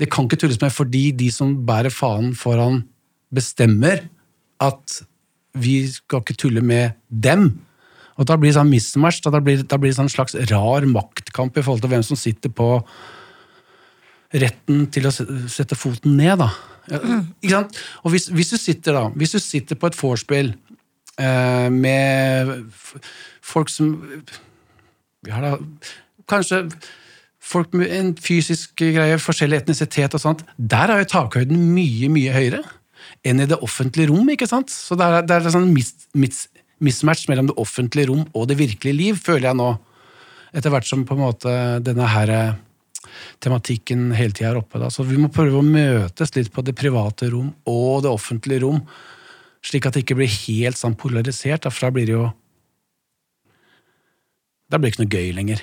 det 0.00 0.10
kan 0.12 0.26
ikke 0.26 0.40
tulles 0.44 0.60
med 0.62 0.74
fordi 0.74 1.08
de 1.16 1.30
som 1.34 1.54
bærer 1.66 1.92
faen 1.94 2.32
foran, 2.38 2.82
bestemmer 3.34 4.04
at 4.62 5.00
vi 5.54 5.84
skal 5.90 6.22
ikke 6.22 6.36
tulle 6.38 6.62
med 6.64 6.94
dem. 7.08 7.48
Og 8.18 8.26
da 8.26 8.36
blir 8.38 8.50
det 8.50 8.58
sånn 8.58 8.70
mismatch, 8.70 9.20
da 9.22 9.40
blir, 9.42 9.64
da 9.66 9.78
blir 9.78 9.90
det 9.90 9.98
sånn 9.98 10.10
slags 10.10 10.36
rar 10.50 10.86
maktkamp 10.90 11.56
i 11.58 11.62
forhold 11.62 11.82
til 11.84 11.92
hvem 11.94 12.06
som 12.06 12.18
sitter 12.18 12.52
på 12.54 12.68
retten 14.34 14.86
til 14.94 15.06
å 15.06 15.12
sette 15.14 15.78
foten 15.78 16.16
ned, 16.18 16.42
da. 16.42 16.50
Ikke 16.90 17.54
sant? 17.54 17.78
Og 18.02 18.14
hvis, 18.14 18.28
hvis, 18.34 18.50
du 18.54 18.60
sitter 18.60 18.98
da, 18.98 19.04
hvis 19.14 19.34
du 19.34 19.40
sitter 19.42 19.78
på 19.78 19.88
et 19.90 19.98
vorspiel 19.98 20.52
eh, 21.18 21.68
med 21.72 22.50
folk 23.44 23.72
som 23.72 23.94
Vi 25.24 25.32
har 25.32 25.40
da 25.40 25.54
kanskje 26.30 26.64
folk 27.44 27.74
med 27.76 27.92
en 27.92 28.12
fysisk 28.16 28.78
greie, 28.80 29.20
forskjellig 29.20 29.62
etnisitet 29.62 30.16
og 30.16 30.22
sånt. 30.22 30.44
Der 30.56 30.90
er 30.90 31.02
jo 31.02 31.12
takhøyden 31.12 31.60
mye, 31.74 32.08
mye 32.12 32.34
høyere 32.34 32.62
enn 33.24 33.40
i 33.40 33.48
det 33.48 33.60
offentlige 33.64 34.10
rom, 34.10 34.28
ikke 34.32 34.48
sant? 34.48 34.72
Så 34.72 34.96
det 35.00 35.06
er, 35.06 35.24
det 35.28 35.36
er 35.36 35.52
sånn 35.52 35.72
mis, 35.72 35.92
mis, 36.16 36.44
mismatch 36.84 37.26
mellom 37.30 37.50
det 37.50 37.56
offentlige 37.60 38.10
rom 38.10 38.24
og 38.32 38.48
det 38.50 38.58
virkelige 38.60 38.96
liv, 38.96 39.20
føler 39.20 39.50
jeg 39.50 39.60
nå. 39.60 39.70
Etter 40.54 40.72
hvert 40.72 40.88
som 40.88 41.02
på 41.08 41.16
en 41.16 41.24
måte 41.24 41.54
denne 41.84 42.08
her 42.08 42.32
eh, 42.32 42.54
tematikken 43.44 44.12
hele 44.16 44.36
tida 44.36 44.52
er 44.52 44.60
oppe. 44.60 44.80
Da. 44.80 44.90
Så 44.92 45.06
vi 45.08 45.18
må 45.20 45.32
prøve 45.32 45.60
å 45.60 45.66
møtes 45.66 46.34
litt 46.36 46.52
på 46.54 46.64
det 46.64 46.76
private 46.78 47.30
rom 47.32 47.50
og 47.70 48.04
det 48.06 48.12
offentlige 48.12 48.64
rom, 48.64 48.80
slik 49.64 49.88
at 49.88 49.96
det 49.96 50.04
ikke 50.04 50.18
blir 50.20 50.32
helt 50.44 50.80
sånn 50.80 50.96
polarisert. 51.00 51.68
For 51.70 51.88
da 51.88 51.94
blir 51.94 52.08
det 52.08 52.18
jo 52.18 52.30
Da 54.72 54.78
blir 54.80 54.90
det 54.90 54.94
ikke 54.94 55.04
noe 55.04 55.12
gøy 55.20 55.34
lenger. 55.36 55.60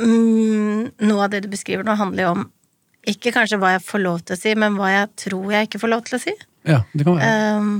mm, 0.00 0.80
noe 1.04 1.24
av 1.24 1.30
det 1.34 1.40
du 1.44 1.48
beskriver 1.52 1.84
nå, 1.84 1.92
handler 2.00 2.22
jo 2.24 2.30
om 2.38 2.44
ikke 3.06 3.34
kanskje 3.34 3.60
hva 3.62 3.70
jeg 3.76 3.86
får 3.86 4.00
lov 4.02 4.18
til 4.26 4.34
å 4.34 4.40
si, 4.40 4.50
men 4.58 4.76
hva 4.78 4.88
jeg 4.90 5.06
tror 5.26 5.46
jeg 5.54 5.62
ikke 5.68 5.82
får 5.84 5.92
lov 5.92 6.02
til 6.06 6.14
å 6.16 6.24
si. 6.24 6.34
Ja, 6.66 6.80
det 6.96 7.02
kan 7.06 7.14
være. 7.20 7.30
Um, 7.60 7.76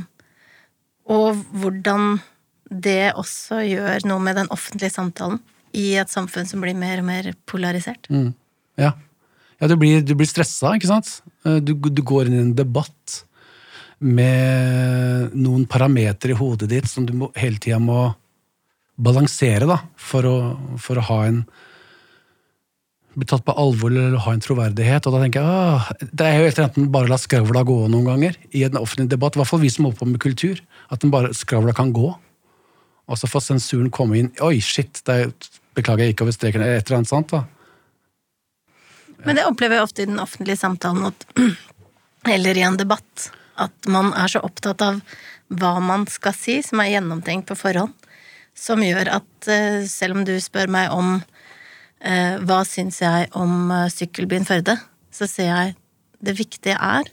og 1.16 1.28
hvordan 1.54 2.02
det 2.70 3.14
også 3.14 3.60
gjør 3.62 4.06
noe 4.10 4.22
med 4.22 4.34
den 4.40 4.48
offentlige 4.54 4.94
samtalen 4.94 5.38
i 5.76 5.92
et 6.00 6.12
samfunn 6.12 6.48
som 6.48 6.62
blir 6.62 6.76
mer 6.78 7.02
og 7.02 7.08
mer 7.08 7.30
polarisert. 7.48 8.08
Mm. 8.10 8.32
Ja. 8.80 8.92
ja 9.60 9.68
du, 9.70 9.76
blir, 9.80 10.02
du 10.02 10.14
blir 10.18 10.28
stressa, 10.28 10.74
ikke 10.74 10.90
sant? 10.90 11.20
Eh, 11.46 11.60
du, 11.62 11.74
du 11.74 12.02
går 12.06 12.28
inn 12.28 12.38
i 12.38 12.42
en 12.42 12.54
debatt 12.58 13.22
med 14.04 15.36
noen 15.36 15.64
parametere 15.70 16.34
i 16.34 16.38
hodet 16.38 16.68
ditt 16.70 16.88
som 16.90 17.06
du 17.08 17.14
må, 17.16 17.30
hele 17.38 17.60
tida 17.62 17.78
må 17.80 18.10
balansere 18.96 19.68
da, 19.68 19.78
for 19.96 20.28
å, 20.28 20.36
for 20.80 21.00
å 21.00 21.06
ha 21.10 21.22
en 21.28 21.40
bli 23.16 23.24
tatt 23.28 23.46
på 23.46 23.54
alvor 23.56 23.88
eller 23.88 24.18
ha 24.20 24.32
en 24.34 24.42
troverdighet. 24.44 25.06
Og 25.08 25.14
da 25.14 25.22
tenker 25.22 25.40
jeg 25.40 25.48
åh, 25.48 25.88
Det 26.12 26.26
er 26.26 26.36
jo 26.36 26.48
helt 26.50 26.58
enten 26.66 26.90
bare 26.92 27.08
la 27.08 27.16
skravla 27.20 27.62
gå 27.64 27.78
noen 27.88 28.10
ganger 28.10 28.36
i 28.52 28.66
en 28.66 28.76
offentlig 28.76 29.08
debatt. 29.14 29.36
I 29.36 29.40
hvert 29.40 29.52
fall 29.52 29.62
vi 29.62 29.72
som 29.72 29.86
holder 29.88 30.00
på 30.02 30.08
med 30.10 30.20
kultur. 30.20 30.60
At 30.92 31.00
den 31.00 31.12
bare, 31.14 31.32
skravla 31.32 31.72
kan 31.76 31.94
gå. 31.96 32.10
Og 33.06 33.18
så 33.18 33.30
får 33.30 33.46
sensuren 33.46 33.88
komme 33.94 34.20
inn. 34.20 34.32
Oi, 34.44 34.58
shit! 34.60 35.00
Er, 35.08 35.32
beklager 35.76 36.04
jeg 36.04 36.12
gikk 36.12 36.26
over 36.26 36.36
streken. 36.36 36.64
Eller 36.64 36.82
et 36.82 36.90
eller 36.90 37.00
annet 37.00 37.12
sånt. 37.12 37.32
da. 37.32 37.46
Men 39.24 39.40
det 39.40 39.46
opplever 39.48 39.78
jeg 39.78 39.88
ofte 39.88 40.04
i 40.04 40.10
den 40.10 40.20
offentlige 40.20 40.60
samtalen, 40.60 41.16
eller 42.36 42.58
i 42.58 42.64
en 42.66 42.76
debatt, 42.78 43.30
at 43.62 43.88
man 43.90 44.12
er 44.16 44.28
så 44.32 44.42
opptatt 44.44 44.82
av 44.84 45.00
hva 45.48 45.76
man 45.80 46.06
skal 46.10 46.34
si, 46.36 46.58
som 46.66 46.80
er 46.82 46.94
gjennomtenkt 46.96 47.48
på 47.50 47.56
forhånd, 47.58 47.92
som 48.56 48.82
gjør 48.82 49.10
at 49.18 49.48
eh, 49.52 49.82
selv 49.88 50.16
om 50.18 50.24
du 50.26 50.34
spør 50.42 50.70
meg 50.72 50.92
om 50.94 51.18
eh, 52.00 52.36
hva 52.42 52.62
syns 52.66 53.02
jeg 53.04 53.28
om 53.36 53.70
eh, 53.70 53.88
sykkelbyen 53.92 54.46
Førde, 54.48 54.78
så 55.12 55.28
ser 55.30 55.50
jeg 55.52 55.74
det 56.24 56.34
viktige 56.38 56.76
er 56.80 57.10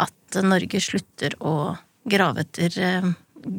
at 0.00 0.38
Norge 0.46 0.80
slutter 0.80 1.34
å 1.42 1.74
grave 2.08 2.44
etter 2.46 2.78
eh, 2.80 3.10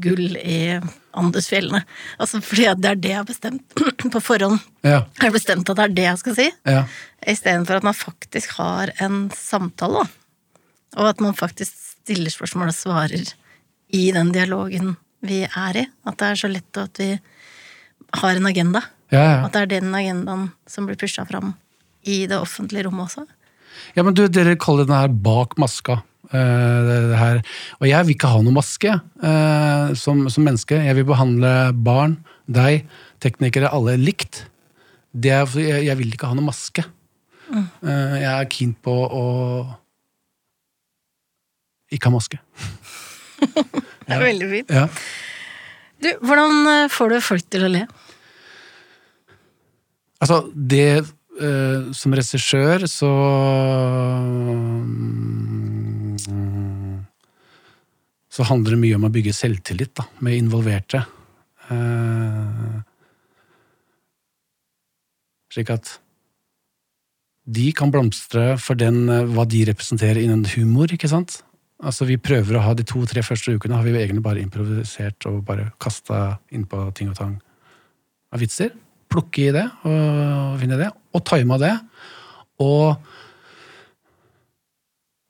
gull 0.01 0.37
i 0.39 0.79
Andesfjellene. 1.17 1.81
Altså 2.21 2.39
fordi 2.45 2.69
det 2.79 2.89
er 2.93 2.99
det 3.01 3.11
jeg 3.11 3.19
har 3.19 3.27
bestemt 3.27 3.77
på 4.15 4.21
forhånd. 4.23 4.61
Ja. 4.87 5.01
Jeg 5.19 5.27
har 5.27 5.35
bestemt 5.35 5.69
at 5.69 5.77
det 5.81 5.85
er 5.89 5.95
det 5.99 6.07
jeg 6.07 6.21
skal 6.23 6.37
si, 6.39 6.47
Ja. 6.69 6.83
istedenfor 7.27 7.81
at 7.81 7.87
man 7.91 7.97
faktisk 7.97 8.55
har 8.61 8.93
en 9.03 9.25
samtale. 9.35 10.07
Og 10.97 11.07
at 11.11 11.21
man 11.23 11.35
faktisk 11.37 11.75
stiller 12.01 12.33
spørsmål 12.33 12.71
og 12.71 12.77
svarer 12.77 13.33
i 13.91 14.03
den 14.15 14.31
dialogen 14.35 14.95
vi 15.25 15.43
er 15.45 15.83
i. 15.83 15.85
At 16.07 16.17
det 16.21 16.29
er 16.31 16.39
så 16.39 16.49
lett 16.51 16.79
at 16.81 17.01
vi 17.01 17.11
har 18.21 18.37
en 18.37 18.49
agenda. 18.49 18.83
Ja, 19.11 19.23
ja. 19.23 19.37
At 19.45 19.55
det 19.55 19.65
er 19.65 19.73
den 19.77 19.95
agendaen 19.95 20.49
som 20.69 20.87
blir 20.87 20.99
pusha 20.99 21.25
fram 21.27 21.53
i 22.07 22.23
det 22.29 22.39
offentlige 22.39 22.87
rommet 22.87 23.11
også. 23.11 23.27
Ja, 23.95 24.03
men 24.03 24.15
du, 24.15 24.25
Dere 24.31 24.57
kaller 24.59 24.87
den 24.87 24.97
her 24.97 25.11
bak 25.11 25.57
maska. 25.61 26.01
Uh, 26.31 26.79
det, 26.87 26.97
det 27.11 27.19
her. 27.19 27.41
Og 27.81 27.89
jeg 27.89 28.07
vil 28.07 28.15
ikke 28.15 28.31
ha 28.31 28.39
noe 28.45 28.55
maske 28.55 28.93
uh, 28.95 29.91
som, 29.99 30.23
som 30.31 30.47
menneske. 30.47 30.79
Jeg 30.79 30.97
vil 30.97 31.07
behandle 31.09 31.51
barn, 31.75 32.17
deg, 32.47 32.87
teknikere, 33.23 33.71
alle 33.71 33.97
likt. 33.99 34.45
Det 35.11 35.33
er, 35.35 35.59
jeg, 35.59 35.85
jeg 35.89 35.99
vil 35.99 36.15
ikke 36.15 36.31
ha 36.31 36.37
noe 36.37 36.47
maske. 36.47 36.85
Eh, 37.51 38.15
jeg 38.21 38.31
er 38.31 38.49
keen 38.51 38.73
på 38.83 38.93
å 38.95 39.25
ikke 41.91 42.09
ha 42.09 42.15
maske. 42.15 42.41
Det 44.11 44.17
er 44.17 44.23
veldig 44.23 44.47
fint. 44.51 44.71
Ja. 44.73 44.87
Du, 46.01 46.09
hvordan 46.25 46.67
eh, 46.67 46.89
får 46.91 47.13
du 47.13 47.17
folk 47.23 47.45
til 47.53 47.65
å 47.65 47.71
le? 47.71 47.85
Altså, 50.21 50.41
det 50.53 50.89
eh, 51.01 51.89
Som 51.97 52.13
regissør 52.17 52.85
så 52.89 53.09
mm, 56.27 56.97
Så 58.31 58.45
handler 58.49 58.75
det 58.75 58.81
mye 58.83 58.99
om 58.99 59.07
å 59.07 59.13
bygge 59.13 59.33
selvtillit 59.35 59.93
da, 59.97 60.05
med 60.25 60.37
involverte. 60.37 61.03
Eh, 61.71 62.77
slik 65.51 65.71
at 65.73 65.97
de 67.51 67.71
kan 67.75 67.91
blomstre 67.91 68.55
for 68.61 68.79
den, 68.79 69.09
eh, 69.09 69.27
hva 69.27 69.43
de 69.49 69.65
representerer 69.67 70.21
innen 70.21 70.45
humor, 70.53 70.91
ikke 70.93 71.09
sant? 71.11 71.41
Altså, 71.81 72.05
Vi 72.05 72.19
prøver 72.21 72.57
å 72.57 72.63
ha 72.65 72.75
de 72.77 72.85
to-tre 72.85 73.23
første 73.25 73.55
ukene 73.55 73.77
har 73.77 73.85
vi 73.85 73.93
jo 73.95 74.01
egentlig 74.01 74.25
bare 74.25 74.43
improvisert 74.43 75.25
og 75.29 75.41
bare 75.47 75.71
kasta 75.81 76.37
innpå 76.53 76.91
ting 76.97 77.09
og 77.09 77.17
tang 77.17 77.39
av 78.31 78.41
vitser. 78.43 78.75
Plukke 79.11 79.49
i 79.49 79.55
det 79.55 79.65
og 79.83 80.59
finne 80.61 80.77
det, 80.79 80.91
og 81.11 81.25
time 81.27 81.57
det. 81.59 81.73
Og 82.61 83.01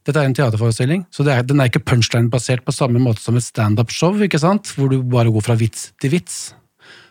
dette 0.06 0.18
er 0.18 0.28
en 0.28 0.36
teaterforestilling, 0.36 1.04
så 1.14 1.24
er, 1.30 1.44
den 1.46 1.62
er 1.62 1.70
ikke 1.70 1.84
punchline-basert 1.86 2.66
på 2.66 2.74
samme 2.74 3.00
måte 3.02 3.22
som 3.22 3.38
et 3.38 3.46
standup-show, 3.46 4.18
ikke 4.26 4.42
sant? 4.42 4.74
hvor 4.76 4.90
du 4.90 4.98
bare 5.06 5.32
går 5.34 5.46
fra 5.46 5.56
vits 5.58 5.92
til 6.02 6.16
vits. 6.16 6.40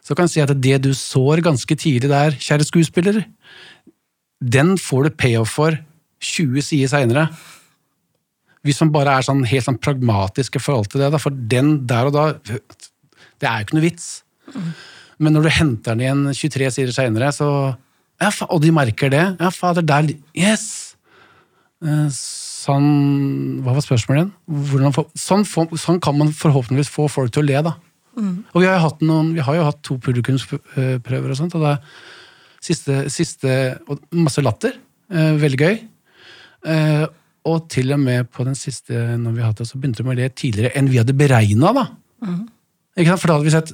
Så 0.02 0.16
kan 0.16 0.26
jeg 0.26 0.34
si 0.34 0.42
at 0.42 0.52
det 0.58 0.80
du 0.82 0.90
sår 0.96 1.42
ganske 1.46 1.76
tidlig 1.78 2.10
der, 2.10 2.34
kjære 2.34 2.66
skuespiller, 2.66 3.22
den 4.40 4.74
får 4.80 5.06
du 5.06 5.16
payoff 5.22 5.54
for 5.54 5.78
20 6.20 6.66
sider 6.66 6.90
seinere. 6.90 7.28
Hvis 8.66 8.80
man 8.84 8.92
bare 8.92 9.16
er 9.16 9.24
sånn 9.24 9.44
helt 9.48 9.66
sånn 9.66 9.78
pragmatisk 9.80 10.58
i 10.58 10.62
forhold 10.62 10.90
til 10.92 11.00
det, 11.00 11.12
da, 11.14 11.20
for 11.22 11.32
den 11.32 11.86
der 11.88 12.10
og 12.10 12.16
da 12.16 12.24
Det 12.40 13.48
er 13.48 13.62
jo 13.62 13.66
ikke 13.66 13.78
noe 13.78 13.86
vits. 13.86 14.08
Men 15.20 15.36
når 15.36 15.46
du 15.46 15.54
henter 15.56 15.96
den 15.96 16.04
igjen 16.04 16.26
23 16.36 16.70
sider 16.76 16.92
seinere, 16.96 17.32
så 17.32 17.48
ja, 18.20 18.28
Og 18.50 18.60
de 18.60 18.72
merker 18.72 19.08
det. 19.12 19.24
Ja, 19.40 19.48
fader, 19.48 19.82
der 19.82 20.10
Yes! 20.36 20.96
Eh, 21.80 22.08
Sånn 22.60 23.62
Hva 23.64 23.72
var 23.72 23.84
spørsmålet 23.84 24.20
igjen? 24.20 25.04
Sånn, 25.16 25.46
sånn 25.80 26.00
kan 26.04 26.18
man 26.18 26.32
forhåpentligvis 26.36 26.92
få 26.92 27.06
folk 27.08 27.32
til 27.32 27.44
å 27.44 27.48
le, 27.48 27.62
da. 27.70 27.76
Og 28.52 28.60
vi 28.60 28.66
har, 28.68 28.76
jo 28.76 28.82
hatt 28.84 29.00
noen, 29.06 29.30
vi 29.36 29.44
har 29.46 29.56
jo 29.56 29.64
hatt 29.64 29.80
to 29.86 29.96
publikumsprøver 30.02 31.30
og 31.32 31.38
sånt, 31.38 31.54
og 31.56 31.64
det 31.64 31.70
er 31.70 31.78
siste, 32.60 32.98
siste 33.14 33.54
og 33.88 34.02
masse 34.12 34.44
latter. 34.44 34.76
Eh, 35.08 35.32
veldig 35.40 35.60
gøy. 35.62 35.78
Og 37.48 37.68
til 37.72 37.92
og 37.94 38.00
med 38.02 38.28
på 38.34 38.44
den 38.44 38.56
siste 38.58 38.94
når 39.16 39.36
vi 39.36 39.44
hadde, 39.44 39.62
det, 39.62 39.68
så 39.70 39.78
begynte 39.80 40.04
de 40.04 40.12
å 40.12 40.16
le 40.18 40.28
tidligere 40.28 40.74
enn 40.76 40.90
vi 40.90 41.00
hadde 41.00 41.16
beregna. 41.16 41.72
da. 41.76 41.86
For 43.16 43.30
da 43.30 43.38
hadde 43.38 43.48
vi 43.48 43.54
sett 43.54 43.72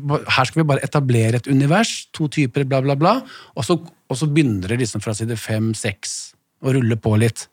her 0.00 0.48
skal 0.48 0.62
vi 0.62 0.68
bare 0.68 0.84
etablere 0.84 1.40
et 1.40 1.48
univers, 1.50 2.08
to 2.16 2.28
typer, 2.32 2.64
bla, 2.68 2.80
bla, 2.84 2.96
bla. 2.96 3.14
Og 3.56 3.66
så, 3.66 3.76
og 3.80 4.16
så 4.18 4.28
begynner 4.30 4.72
det 4.72 4.80
liksom 4.82 5.02
fra 5.04 5.14
side 5.16 5.36
fem, 5.40 5.72
seks 5.76 6.32
å 6.64 6.74
rulle 6.76 6.96
på 7.00 7.14
litt. 7.20 7.46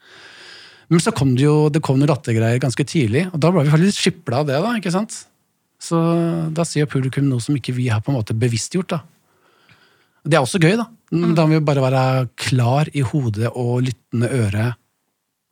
Men 0.92 1.04
så 1.04 1.12
kom 1.16 1.34
det 1.36 1.44
jo 1.44 1.68
det 1.74 1.82
kom 1.84 2.00
noen 2.00 2.12
lattergreier 2.12 2.62
ganske 2.64 2.86
tidlig, 2.88 3.26
og 3.32 3.42
da 3.44 3.52
ble 3.52 3.66
vi 3.68 3.74
faktisk 3.74 4.06
skipla 4.06 4.42
av 4.42 4.50
det. 4.50 4.60
da, 4.64 4.76
ikke 4.80 4.94
sant? 4.94 5.16
Så 5.84 6.00
da 6.56 6.66
sier 6.66 6.90
publikum 6.90 7.28
noe 7.28 7.44
som 7.44 7.58
ikke 7.58 7.76
vi 7.76 7.90
har 7.92 8.02
på 8.04 8.14
en 8.14 8.20
måte 8.20 8.38
bevisstgjort. 8.38 8.96
da. 8.96 9.02
Det 10.28 10.38
er 10.38 10.44
også 10.44 10.62
gøy, 10.62 10.76
da. 10.80 10.88
Men 11.12 11.36
Da 11.36 11.46
må 11.48 11.60
vi 11.60 11.68
bare 11.68 11.84
være 11.84 12.30
klar 12.36 12.90
i 12.94 13.04
hodet 13.06 13.52
og 13.54 13.84
lyttende 13.88 14.32
øre. 14.32 14.66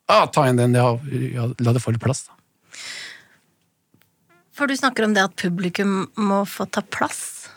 Ah, 0.08 0.26
ta 0.30 0.44
inn 0.48 0.58
den, 0.60 0.74
ja, 0.78 0.92
ja, 1.34 1.48
la 1.58 1.72
det 1.74 1.82
få 1.82 1.92
litt 1.94 2.02
plass. 2.02 2.26
da. 2.28 2.34
For 4.56 4.70
du 4.70 4.76
snakker 4.78 5.04
om 5.04 5.14
det 5.16 5.24
at 5.26 5.34
publikum 5.36 6.06
må 6.16 6.44
få 6.48 6.64
ta 6.72 6.80
plass. 6.80 7.48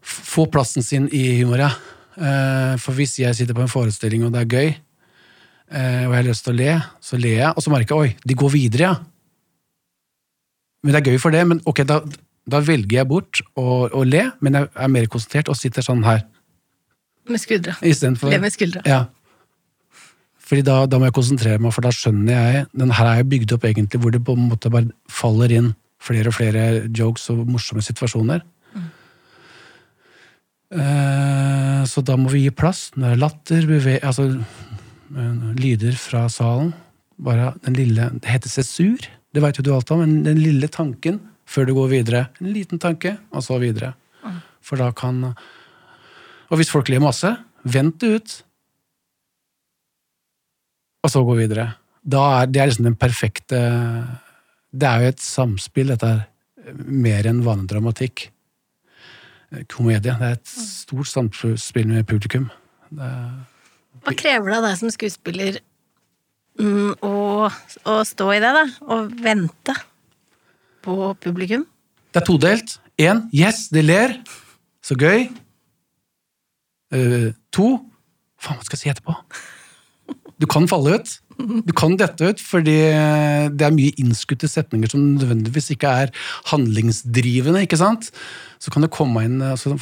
Få 0.00 0.46
plassen 0.48 0.82
sin 0.86 1.08
i 1.12 1.40
humor, 1.40 1.60
ja. 1.60 1.72
Eh, 2.18 2.76
For 2.80 2.96
hvis 2.96 3.18
jeg 3.20 3.36
sitter 3.36 3.54
på 3.54 3.62
en 3.66 3.70
forestilling 3.70 4.24
og 4.24 4.32
det 4.32 4.44
er 4.46 4.54
gøy, 4.54 4.70
eh, 5.74 6.06
og 6.06 6.14
jeg 6.14 6.16
har 6.16 6.28
lyst 6.30 6.46
til 6.46 6.54
å 6.54 6.58
le, 6.62 6.78
så 7.04 7.18
ler 7.20 7.36
jeg, 7.42 7.50
og 7.52 7.62
så 7.66 7.74
merker 7.74 7.94
jeg 7.94 8.00
oi, 8.14 8.16
de 8.24 8.38
går 8.38 8.54
videre, 8.54 8.88
ja. 8.88 8.94
Men 10.82 10.94
det 10.94 11.02
er 11.02 11.12
gøy 11.12 11.20
for 11.20 11.34
det, 11.34 11.42
men 11.50 11.60
ok, 11.66 11.82
da, 11.84 11.98
da 12.48 12.62
velger 12.64 13.00
jeg 13.00 13.08
bort 13.10 13.42
å, 13.58 13.88
å 13.90 14.04
le, 14.06 14.28
men 14.40 14.54
jeg 14.56 14.70
er 14.72 14.92
mer 14.94 15.08
konsentrert 15.10 15.50
og 15.52 15.58
sitter 15.58 15.84
sånn 15.84 16.04
her. 16.06 16.22
Med 17.28 17.42
skuldra. 17.42 17.74
Istedenfor 17.84 18.30
Le 18.32 18.38
med 18.40 18.54
skuldra. 18.54 18.80
Ja. 18.88 19.02
Fordi 20.48 20.64
da, 20.64 20.82
da 20.88 20.98
må 21.00 21.08
jeg 21.08 21.16
konsentrere 21.16 21.60
meg, 21.60 21.74
for 21.76 21.84
da 21.84 21.92
skjønner 21.92 22.32
jeg 22.32 22.68
Den 22.80 22.94
her 22.96 23.10
er 23.10 23.18
jo 23.20 23.28
bygd 23.28 23.52
opp 23.56 23.66
egentlig 23.68 24.00
hvor 24.00 24.14
det 24.14 24.22
på 24.24 24.36
en 24.36 24.48
måte 24.48 24.72
bare 24.72 24.88
faller 25.12 25.52
inn 25.52 25.74
flere 26.00 26.30
og 26.30 26.38
flere 26.38 26.62
jokes 26.94 27.26
og 27.34 27.42
morsomme 27.50 27.82
situasjoner. 27.84 28.44
Eh, 30.68 31.82
så 31.88 32.04
da 32.04 32.16
må 32.20 32.30
vi 32.32 32.44
gi 32.44 32.54
plass. 32.54 32.88
Når 32.94 33.04
det 33.06 33.14
er 33.16 33.22
latter, 33.22 33.68
beve 33.68 33.96
altså 34.04 34.28
eh, 34.30 35.46
lyder 35.58 35.96
fra 36.00 36.26
salen. 36.32 36.74
Bare 37.18 37.54
den 37.64 37.74
lille 37.74 38.10
Det 38.14 38.30
heter 38.30 38.52
sesur, 38.52 39.08
det 39.34 39.42
veit 39.42 39.56
jo 39.58 39.64
du 39.66 39.72
alt 39.74 39.90
om, 39.90 40.04
men 40.04 40.22
den 40.22 40.38
lille 40.38 40.68
tanken 40.70 41.18
før 41.48 41.66
du 41.66 41.74
går 41.74 41.88
videre. 41.96 42.26
En 42.40 42.52
liten 42.52 42.78
tanke, 42.78 43.16
og 43.32 43.42
så 43.42 43.58
videre. 43.58 43.94
For 44.62 44.76
da 44.76 44.92
kan 44.92 45.34
Og 46.48 46.56
hvis 46.56 46.70
folk 46.70 46.88
ler 46.88 47.00
masse, 47.00 47.28
vent 47.64 48.00
det 48.00 48.08
ut 48.08 48.42
og 51.02 51.12
så 51.12 51.22
gå 51.26 51.36
videre. 51.38 51.70
Da 52.02 52.24
er, 52.40 52.50
det 52.50 52.62
er 52.62 52.70
liksom 52.70 52.88
den 52.88 52.98
perfekte 52.98 53.58
Det 54.72 54.88
er 54.88 55.02
jo 55.02 55.12
et 55.12 55.22
samspill, 55.22 55.92
dette 55.94 56.08
her. 56.08 56.26
mer 56.84 57.26
enn 57.26 57.44
vanlig 57.44 57.70
dramatikk. 57.70 58.26
Komedie. 59.72 60.12
Det 60.12 60.26
er 60.26 60.36
et 60.36 60.50
stort 60.50 61.08
samspill 61.08 61.88
med 61.88 62.04
publikum. 62.06 62.50
Er, 62.92 63.46
Hva 64.04 64.12
krever 64.12 64.50
det 64.50 64.58
av 64.58 64.66
deg 64.66 64.76
som 64.82 64.92
skuespiller 64.92 65.60
mm, 66.60 67.00
å, 67.00 67.48
å 67.48 67.96
stå 68.04 68.28
i 68.34 68.42
det, 68.44 68.52
da? 68.58 68.66
Og 68.92 69.14
vente 69.24 69.76
på 70.84 71.14
publikum? 71.24 71.64
det 72.12 72.22
er 72.22 72.26
todelt. 72.26 72.78
Én, 72.98 73.28
yes, 73.32 73.68
de 73.72 73.82
ler. 73.84 74.16
Så 74.82 74.96
gøy. 74.98 75.28
Uh, 76.94 77.30
to, 77.52 77.76
faen, 78.40 78.58
hva 78.58 78.64
skal 78.64 78.76
jeg 78.78 78.82
si 78.82 78.92
etterpå? 78.92 79.14
Du 80.38 80.46
kan 80.50 80.68
falle 80.70 80.98
ut. 80.98 81.14
Du 81.66 81.72
kan 81.76 81.94
dette 81.98 82.32
ut, 82.32 82.40
fordi 82.42 82.76
det 83.54 83.64
er 83.64 83.74
mye 83.74 83.94
innskutte 84.00 84.48
setninger 84.50 84.90
som 84.90 85.04
nødvendigvis 85.14 85.70
ikke 85.74 85.90
er 86.04 86.12
handlingsdrivende. 86.50 87.62
ikke 87.62 87.78
sant? 87.78 88.10
Så 88.58 88.72
kan 88.74 88.82
det 88.82 88.90
komme 88.94 89.22
inn 89.26 89.42
altså, 89.42 89.76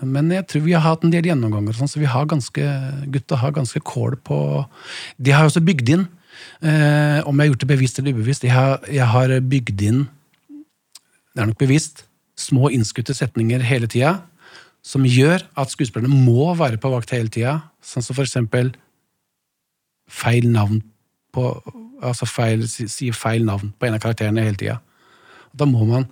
Men 0.00 0.30
jeg 0.30 0.46
tror 0.46 0.62
vi 0.62 0.76
har 0.76 0.84
hatt 0.84 1.04
en 1.04 1.14
del 1.14 1.26
gjennomganger, 1.26 1.74
sånn, 1.74 1.90
så 1.90 1.98
vi 1.98 2.10
har 2.10 2.26
ganske, 2.26 2.66
gutta 3.10 3.38
har 3.40 3.54
ganske 3.56 3.80
kål 3.80 4.18
på 4.22 4.38
De 5.18 5.32
har 5.32 5.46
også 5.46 5.64
bygd 5.64 5.88
inn, 5.94 6.06
eh, 6.62 7.22
om 7.24 7.34
jeg 7.34 7.46
har 7.46 7.52
gjort 7.52 7.64
det 7.64 7.72
bevisst 7.72 7.98
eller 7.98 8.12
ubevisst, 8.12 8.44
jeg 8.44 8.52
har, 8.52 8.78
jeg 8.90 9.06
har 9.06 9.40
bygd 9.40 9.82
inn 9.82 10.06
det 11.36 11.42
er 11.44 11.50
nok 11.50 11.60
bevisst, 11.60 12.06
små 12.40 12.70
innskutte 12.72 13.12
setninger 13.12 13.60
hele 13.60 13.88
tida, 13.92 14.22
som 14.80 15.04
gjør 15.04 15.42
at 15.58 15.68
skuespillerne 15.68 16.08
må 16.24 16.54
være 16.56 16.80
på 16.80 16.88
vakt 16.88 17.12
hele 17.12 17.28
tida. 17.28 17.58
Sånn 17.84 18.04
som 18.04 18.16
for 18.16 18.24
eksempel 18.24 18.70
feil 20.10 20.48
navn 20.50 20.82
på 21.34 21.50
Altså 22.04 22.26
feil, 22.28 22.66
si, 22.68 22.84
si 22.92 23.06
feil 23.16 23.46
navn 23.46 23.70
på 23.72 23.86
en 23.88 23.94
av 23.96 24.02
karakterene 24.02 24.42
hele 24.44 24.58
tida. 24.60 24.74
Da 25.56 25.64
må 25.64 25.86
man 25.88 26.04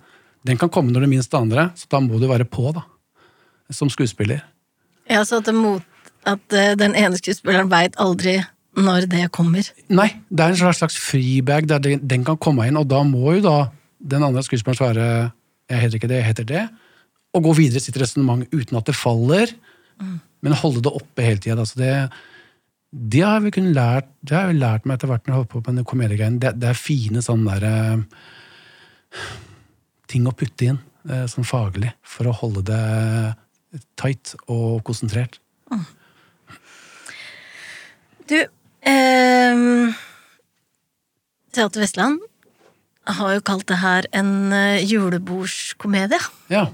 Den 0.44 0.57
kan 0.57 0.70
komme 0.72 0.92
når 0.92 1.04
du 1.04 1.09
minst 1.09 1.35
andre, 1.37 1.70
det, 1.72 1.80
så 1.80 1.87
da 1.92 2.00
må 2.00 2.18
du 2.20 2.26
være 2.28 2.44
på, 2.44 2.68
da. 2.76 2.83
Som 3.72 3.88
skuespiller. 3.88 4.42
Ja, 5.09 5.22
så 5.24 5.38
at, 5.40 5.46
det 5.46 5.54
mot, 5.57 5.85
at 6.28 6.52
eh, 6.52 6.74
den 6.76 6.92
ene 6.96 7.16
skuespilleren 7.16 7.70
veit 7.72 7.96
aldri 8.00 8.42
når 8.76 9.07
det 9.09 9.22
kommer. 9.33 9.64
Nei, 9.88 10.11
det 10.28 10.44
er 10.44 10.52
en 10.52 10.61
slags, 10.61 10.83
slags 10.83 10.98
freebag 11.00 11.68
der 11.70 11.80
den, 11.80 12.04
den 12.04 12.26
kan 12.28 12.37
komme 12.37 12.66
inn, 12.68 12.76
og 12.76 12.90
da 12.90 13.00
må 13.09 13.38
jo 13.38 13.44
da 13.44 13.57
den 14.04 14.26
andre 14.26 14.44
skuespilleren 14.44 14.76
svare 14.76 15.07
'jeg 15.70 15.80
heter 15.80 15.96
ikke 15.96 16.09
det, 16.09 16.20
jeg 16.20 16.28
heter 16.28 16.44
det', 16.44 16.68
og 17.33 17.42
gå 17.42 17.52
videre 17.57 17.80
i 17.80 17.87
sitt 17.87 18.00
resonnement 18.00 18.44
uten 18.52 18.76
at 18.76 18.87
det 18.87 18.96
faller, 18.96 19.48
men 20.42 20.52
holde 20.52 20.83
det 20.85 20.92
oppe 20.92 21.22
hele 21.22 21.40
tida. 21.40 21.57
Altså 21.57 21.80
det, 21.80 22.11
det 22.94 23.24
har 23.26 23.40
vi 23.42 23.50
kun 23.54 23.72
lært 23.74 24.07
det 24.22 24.37
har 24.37 24.50
jeg 24.50 24.61
lært 24.61 24.85
meg 24.87 24.96
etter 24.96 25.11
hvert 25.11 25.26
når 25.26 25.33
jeg 25.33 25.40
holdt 25.40 25.50
på 25.50 25.59
med 25.59 25.66
komediegreiene. 25.66 25.88
komediegreien. 25.90 26.38
Det, 26.40 26.52
det 26.62 26.68
er 26.70 26.78
fine 26.78 27.22
sånne 27.24 27.57
der, 27.59 27.64
eh, 27.68 29.24
ting 30.11 30.28
å 30.30 30.35
putte 30.37 30.68
inn 30.70 30.78
eh, 31.11 31.26
sånn 31.30 31.48
faglig 31.48 31.90
for 32.07 32.30
å 32.30 32.37
holde 32.38 32.62
det 32.70 33.85
tight 33.98 34.37
og 34.46 34.85
konsentrert. 34.87 35.40
Du, 38.30 38.38
eh, 38.87 39.64
Teater 41.54 41.83
Vestland 41.83 42.22
har 43.18 43.35
jo 43.35 43.42
kalt 43.44 43.66
det 43.68 43.80
her 43.83 44.09
en 44.16 44.52
eh, 44.54 44.85
julebordskomedie. 44.87 46.22
Ja. 46.52 46.68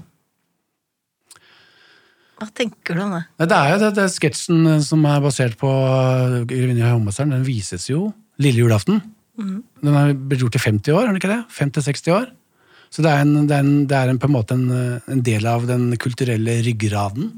Hva 2.41 2.47
tenker 2.57 2.97
du 2.97 3.03
om 3.03 3.11
det? 3.13 3.23
Det 3.45 3.57
er 3.57 3.71
jo 3.75 3.79
det, 3.83 3.89
det 3.99 4.07
sketsjen 4.09 4.65
eh, 4.65 4.83
som 4.85 5.03
er 5.05 5.21
basert 5.21 5.57
på 5.61 5.69
uh, 5.69 6.41
Grevinne 6.49 6.87
og 6.87 6.95
Hovmesteren. 6.95 7.35
Den 7.35 7.45
vises 7.45 7.85
jo 7.91 8.07
lille 8.41 8.63
julaften. 8.63 8.97
Den 9.37 9.93
har 9.95 10.15
blitt 10.17 10.41
gjort 10.41 10.57
i 10.57 10.61
50 10.63 10.95
år, 10.95 11.03
er 11.03 11.11
den 11.11 11.19
ikke 11.21 11.29
det? 11.29 11.43
50-60 11.53 12.15
år. 12.15 12.25
Så 12.91 13.05
det 13.05 13.11
er, 13.13 13.21
en, 13.21 13.45
det 13.47 13.55
er, 13.55 13.61
en, 13.61 13.85
det 13.87 13.97
er 13.97 14.09
en, 14.09 14.19
på 14.19 14.27
en 14.27 14.33
måte 14.33 14.57
en, 14.57 14.65
uh, 14.73 15.11
en 15.13 15.21
del 15.25 15.45
av 15.47 15.69
den 15.69 15.91
kulturelle 16.01 16.57
ryggraden 16.65 17.29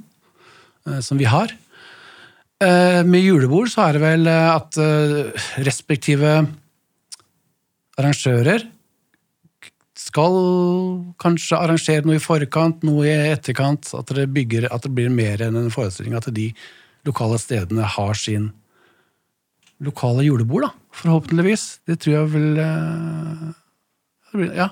eh, 0.88 1.02
som 1.04 1.20
vi 1.20 1.28
har. 1.30 1.52
Eh, 2.64 3.02
med 3.04 3.24
julebord 3.24 3.72
så 3.72 3.90
er 3.90 3.98
det 3.98 4.04
vel 4.06 4.30
at 4.32 4.80
eh, 4.80 5.44
respektive 5.68 6.38
arrangører 8.00 8.64
skal 10.04 10.36
kanskje 11.22 11.60
arrangere 11.60 12.04
noe 12.08 12.18
i 12.20 12.24
forkant, 12.24 12.84
noe 12.86 13.08
i 13.08 13.32
etterkant. 13.32 13.94
At 13.98 14.12
det, 14.16 14.28
bygger, 14.36 14.68
at 14.74 14.86
det 14.86 14.92
blir 14.96 15.14
mer 15.14 15.44
enn 15.46 15.58
en 15.60 15.72
forestilling. 15.74 16.16
At 16.18 16.28
de 16.36 16.50
lokale 17.08 17.40
stedene 17.42 17.88
har 17.96 18.18
sin 18.20 18.52
lokale 19.84 20.26
julebord, 20.26 20.68
da. 20.68 20.72
Forhåpentligvis. 20.96 21.66
Det 21.88 22.00
tror 22.04 22.16
jeg 22.18 22.32
vel 22.36 22.64
eh, 22.64 23.46
det 24.34 24.50
Ja. 24.58 24.72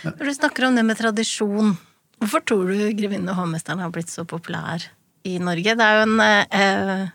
Når 0.00 0.24
du 0.24 0.32
snakker 0.32 0.64
om 0.66 0.76
det 0.76 0.84
med 0.88 0.96
tradisjon, 0.96 1.76
hvorfor 2.18 2.40
tror 2.40 2.70
du 2.72 2.88
'Grevinne 2.96 3.30
og 3.30 3.36
hovmesteren' 3.36 3.82
har 3.84 3.90
blitt 3.92 4.08
så 4.08 4.24
populær 4.24 4.88
i 5.24 5.36
Norge? 5.38 5.76
Det 5.76 5.84
er 5.84 5.94
jo 5.96 6.02
en, 6.08 6.20
eh, 6.20 7.08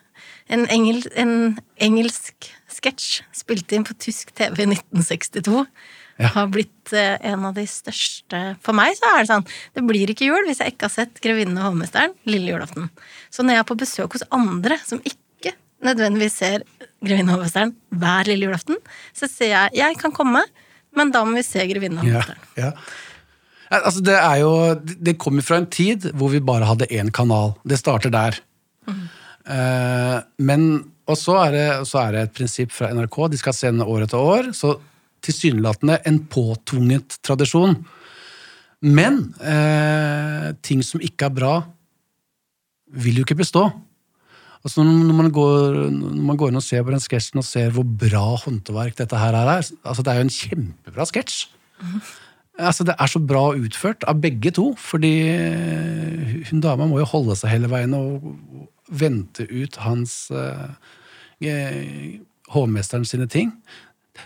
en, 0.53 0.67
engel, 0.69 1.01
en 1.15 1.57
engelsk 1.81 2.53
sketsj 2.69 3.23
spilt 3.33 3.71
inn 3.73 3.83
på 3.83 3.97
tysk 3.97 4.31
TV 4.35 4.61
i 4.61 4.69
1962. 4.69 5.65
Ja. 6.17 6.29
Har 6.31 6.47
blitt 6.47 6.93
eh, 6.95 7.17
en 7.27 7.43
av 7.43 7.57
de 7.57 7.65
største 7.67 8.39
For 8.63 8.71
meg 8.77 8.93
så 8.95 9.09
er 9.11 9.17
det 9.19 9.27
sånn 9.27 9.43
Det 9.75 9.81
blir 9.83 10.13
ikke 10.13 10.29
jul 10.29 10.45
hvis 10.47 10.61
jeg 10.63 10.71
ikke 10.71 10.87
har 10.87 10.93
sett 10.93 11.19
'Grevinnen 11.19 11.57
og 11.59 11.73
hovmesteren' 11.73 12.13
lille 12.23 12.53
julaften. 12.53 12.87
Så 13.29 13.43
når 13.43 13.57
jeg 13.57 13.59
er 13.59 13.67
på 13.67 13.75
besøk 13.81 14.15
hos 14.15 14.23
andre 14.31 14.77
som 14.87 15.01
ikke 15.03 15.51
nødvendigvis 15.83 16.37
ser 16.39 16.63
'Grevinnen 17.03 17.33
og 17.33 17.41
hovmesteren' 17.41 17.75
hver 17.91 18.23
lille 18.31 18.47
julaften, 18.47 18.79
så 19.11 19.27
sier 19.27 19.51
jeg 19.57 19.75
jeg 19.81 19.97
kan 19.99 20.15
komme, 20.15 20.45
men 20.95 21.11
da 21.11 21.25
må 21.25 21.35
vi 21.35 21.43
se 21.43 21.59
'Grevinnen 21.67 21.99
og 21.99 22.05
hovmesteren'. 22.07 22.47
ja. 22.57 22.71
Ja, 23.71 23.81
Altså, 23.83 23.99
det 23.99 24.13
er 24.15 24.35
jo 24.39 24.75
Det 24.77 25.17
kommer 25.17 25.41
fra 25.41 25.57
en 25.57 25.65
tid 25.67 26.11
hvor 26.13 26.29
vi 26.29 26.39
bare 26.39 26.63
hadde 26.69 26.87
én 26.91 27.11
kanal. 27.11 27.55
Det 27.67 27.79
starter 27.79 28.09
der. 28.09 28.39
Eh, 28.87 30.21
men 30.39 30.91
Og 31.07 31.17
så 31.17 31.35
er, 31.37 31.51
det, 31.51 31.87
så 31.87 31.99
er 32.01 32.11
det 32.13 32.21
et 32.23 32.33
prinsipp 32.33 32.71
fra 32.71 32.87
NRK. 32.89 33.27
De 33.29 33.37
skal 33.37 33.53
sende 33.53 33.85
år 33.85 34.07
etter 34.07 34.17
år. 34.17 34.47
Så 34.57 34.79
tilsynelatende 35.25 35.99
en 36.07 36.19
påtvunget 36.31 37.19
tradisjon. 37.25 37.79
Men 38.85 39.21
eh, 39.41 40.51
ting 40.65 40.83
som 40.85 41.03
ikke 41.03 41.29
er 41.29 41.35
bra, 41.35 41.55
vil 42.95 43.19
jo 43.19 43.25
ikke 43.25 43.39
bestå. 43.39 43.65
Altså 44.65 44.81
når, 44.81 45.13
man 45.13 45.31
går, 45.33 45.75
når 45.93 46.21
man 46.25 46.37
går 46.41 46.51
inn 46.51 46.57
og 46.57 46.65
ser 46.65 46.85
på 46.85 46.93
den 46.93 47.01
sketsjen 47.03 47.41
og 47.41 47.45
ser 47.45 47.73
hvor 47.73 47.85
bra 47.85 48.23
håndverk 48.41 48.95
dette 48.97 49.19
her 49.21 49.35
er 49.37 49.51
altså 49.53 50.01
Det 50.01 50.09
er 50.09 50.17
jo 50.17 50.25
en 50.25 50.37
kjempebra 50.37 51.05
sketsj. 51.05 51.43
Altså 52.57 52.85
Det 52.87 52.95
er 52.97 53.11
så 53.11 53.19
bra 53.21 53.43
utført 53.53 54.05
av 54.09 54.21
begge 54.23 54.53
to, 54.55 54.71
fordi 54.79 55.13
hun 56.49 56.63
dama 56.63 56.87
må 56.89 57.01
jo 57.01 57.11
holde 57.11 57.35
seg 57.37 57.53
hele 57.53 57.69
veien 57.69 57.93
og 57.97 58.25
vente 58.89 59.45
ut 59.49 59.77
hans 59.85 60.31
eh, 60.33 62.17
hovmesteren 62.53 63.05
sine 63.05 63.27
ting. 63.29 63.53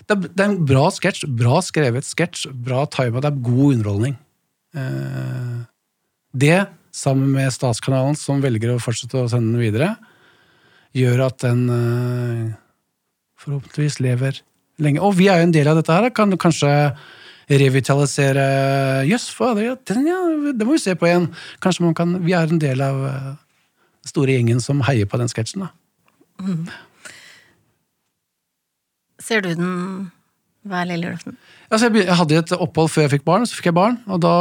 Det 0.06 0.16
er, 0.16 0.26
det 0.28 0.44
er 0.44 0.50
en 0.52 0.66
bra 0.70 0.88
sketsj, 0.94 1.26
bra 1.40 1.62
skrevet 1.66 2.08
sketsj, 2.08 2.50
bra 2.66 2.86
tima, 2.92 3.22
det 3.24 3.32
er 3.32 3.44
god 3.46 3.78
underholdning. 3.78 4.18
Eh, 4.78 5.56
det, 6.40 6.60
sammen 6.94 7.34
med 7.34 7.54
Statskanalen, 7.54 8.18
som 8.18 8.44
velger 8.44 8.76
å 8.76 8.82
fortsette 8.84 9.18
å 9.18 9.30
sende 9.32 9.56
den 9.56 9.64
videre, 9.64 9.94
gjør 10.98 11.26
at 11.28 11.40
den 11.46 11.64
eh, 11.74 12.44
forhåpentligvis 13.40 14.00
lever 14.04 14.42
lenge. 14.82 15.02
Og 15.02 15.18
vi 15.20 15.30
er 15.30 15.42
jo 15.42 15.50
en 15.50 15.56
del 15.56 15.70
av 15.72 15.80
dette 15.80 15.96
her. 15.96 16.10
Kan 16.16 16.36
kanskje 16.42 16.72
revitalisere 17.50 18.46
Jøss, 19.10 19.32
ja, 19.40 19.76
den, 19.90 20.06
ja, 20.06 20.20
det 20.54 20.68
må 20.68 20.76
vi 20.76 20.84
se 20.84 20.94
på 20.98 21.10
igjen. 21.10 21.30
Kanskje 21.64 21.86
man 21.88 21.96
kan, 21.98 22.20
Vi 22.26 22.36
er 22.38 22.50
en 22.50 22.62
del 22.62 22.82
av 22.86 23.00
uh, 23.02 23.32
den 24.04 24.12
store 24.12 24.38
gjengen 24.38 24.62
som 24.62 24.84
heier 24.86 25.10
på 25.10 25.18
den 25.22 25.32
sketsjen. 25.32 25.66
da. 25.66 25.74
Mm. 26.46 26.68
Ser 29.30 29.46
du 29.46 29.52
den 29.54 29.70
hver 30.66 30.88
lille 30.90 31.12
julaften? 31.12 31.38
Altså, 31.70 31.92
jeg, 31.94 32.10
hadde 32.18 32.40
et 32.42 32.56
opphold 32.58 32.90
før 32.90 33.06
jeg 33.06 33.14
fikk 33.18 33.28
barn, 33.28 33.46
så 33.46 33.60
fikk 33.60 33.70
jeg 33.70 33.78
barn, 33.78 34.00
og 34.10 34.24
da 34.26 34.34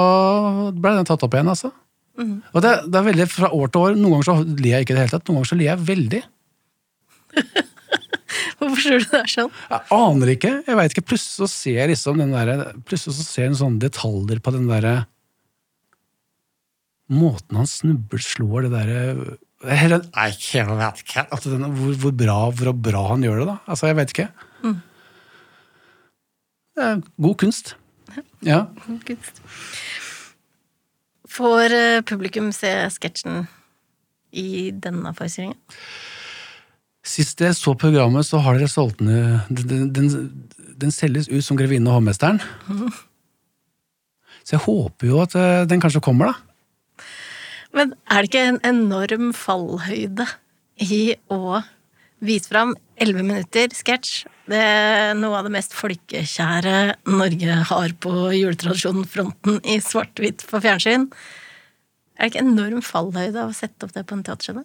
ble 0.72 0.94
den 0.96 1.08
tatt 1.08 1.24
opp 1.26 1.36
igjen. 1.36 1.50
altså. 1.52 1.70
Mm. 2.18 2.38
Og 2.50 2.62
det, 2.64 2.72
det, 2.88 2.98
er 2.98 3.08
veldig 3.12 3.26
fra 3.30 3.50
år 3.54 3.72
til 3.72 3.84
år. 3.84 3.98
Noen 3.98 4.16
ganger 4.16 4.28
så 4.30 4.36
ler 4.48 4.72
jeg 4.72 4.86
ikke 4.86 4.94
i 4.94 4.96
det 4.96 5.04
hele 5.04 5.14
tatt, 5.14 5.28
noen 5.28 5.38
ganger 5.38 5.50
så 5.52 5.58
ler 5.60 5.70
jeg 5.70 5.88
veldig. 5.90 6.22
Hvorfor 8.58 8.80
tror 8.82 9.04
du 9.04 9.12
det 9.12 9.20
er 9.20 9.30
sånn? 9.32 9.52
Jeg 9.70 9.84
aner 9.98 10.32
ikke. 10.32 10.54
jeg 10.66 10.78
vet 10.80 10.94
ikke, 10.94 11.06
Plutselig 11.12 11.36
så 11.36 11.48
ser 11.52 11.76
jeg 11.78 11.90
liksom 11.92 12.18
den 12.20 12.34
der, 12.34 12.64
plutselig 12.88 13.14
så 13.18 13.26
ser 13.26 13.44
jeg 13.44 13.52
en 13.52 13.60
sånne 13.60 13.82
detaljer 13.84 14.40
på 14.44 14.54
den 14.56 14.66
derre 14.70 14.96
Måten 17.08 17.56
han 17.56 17.68
snubler, 17.68 18.20
slår 18.20 18.66
det 18.66 18.72
derre 18.74 19.36
jeg 19.58 19.90
vet 19.90 21.00
ikke 21.02 21.24
altså, 21.34 21.56
hvor, 21.58 21.94
hvor, 21.98 22.12
bra, 22.14 22.36
hvor 22.54 22.68
bra 22.78 23.00
han 23.08 23.24
gjør 23.26 23.40
det, 23.40 23.46
da. 23.48 23.56
Altså, 23.66 23.88
jeg 23.88 23.96
vet 23.98 24.12
ikke. 24.14 24.26
Mm. 24.62 24.78
Det 26.78 26.84
er 26.84 27.00
god 27.22 27.38
kunst. 27.42 27.76
Ja. 28.46 28.64
God 28.86 29.00
kunst. 29.06 29.42
Får 31.28 31.74
eh, 31.74 32.02
publikum 32.06 32.52
se 32.56 32.70
sketsjen 32.94 33.46
i 34.32 34.70
denne 34.74 35.12
forestillingen? 35.16 35.58
Sist 37.08 37.40
jeg 37.40 37.56
så 37.56 37.72
programmet, 37.78 38.26
så 38.26 38.40
har 38.44 38.58
dere 38.58 38.68
solgt 38.68 39.00
den 39.00 39.40
Den, 39.48 39.92
den, 39.94 40.10
den 40.78 40.90
selges 40.94 41.28
ut 41.28 41.44
som 41.44 41.56
'Grevinnen 41.56 41.88
og 41.88 41.98
hovmesteren'. 41.98 42.42
Mm. 42.68 42.92
Så 44.44 44.56
jeg 44.56 44.64
håper 44.64 45.06
jo 45.06 45.20
at 45.20 45.34
eh, 45.34 45.66
den 45.68 45.80
kanskje 45.80 46.00
kommer, 46.00 46.32
da. 46.32 47.04
Men 47.74 47.92
er 48.08 48.22
det 48.22 48.30
ikke 48.30 48.44
en 48.48 48.60
enorm 48.64 49.32
fallhøyde 49.36 50.26
i 50.80 51.16
å 51.28 51.60
vise 52.24 52.50
fram 52.50 52.74
elleve 52.98 53.24
minutter 53.26 53.72
sketsj? 53.74 54.26
Det 54.48 54.58
er 54.58 55.12
noe 55.18 55.38
av 55.38 55.46
det 55.46 55.52
mest 55.54 55.74
folkekjære 55.76 56.76
Norge 57.12 57.58
har 57.70 57.94
på 58.00 58.12
juletradisjonen-fronten 58.32 59.60
i 59.68 59.76
svart-hvitt 59.84 60.46
på 60.48 60.60
fjernsyn. 60.64 61.08
Er 62.18 62.26
det 62.26 62.32
ikke 62.32 62.44
enorm 62.46 62.82
fallhøyde 62.82 63.44
av 63.44 63.52
å 63.52 63.56
sette 63.56 63.86
opp 63.86 63.94
det 63.94 64.06
på 64.08 64.16
en 64.16 64.24
teaterscene? 64.26 64.64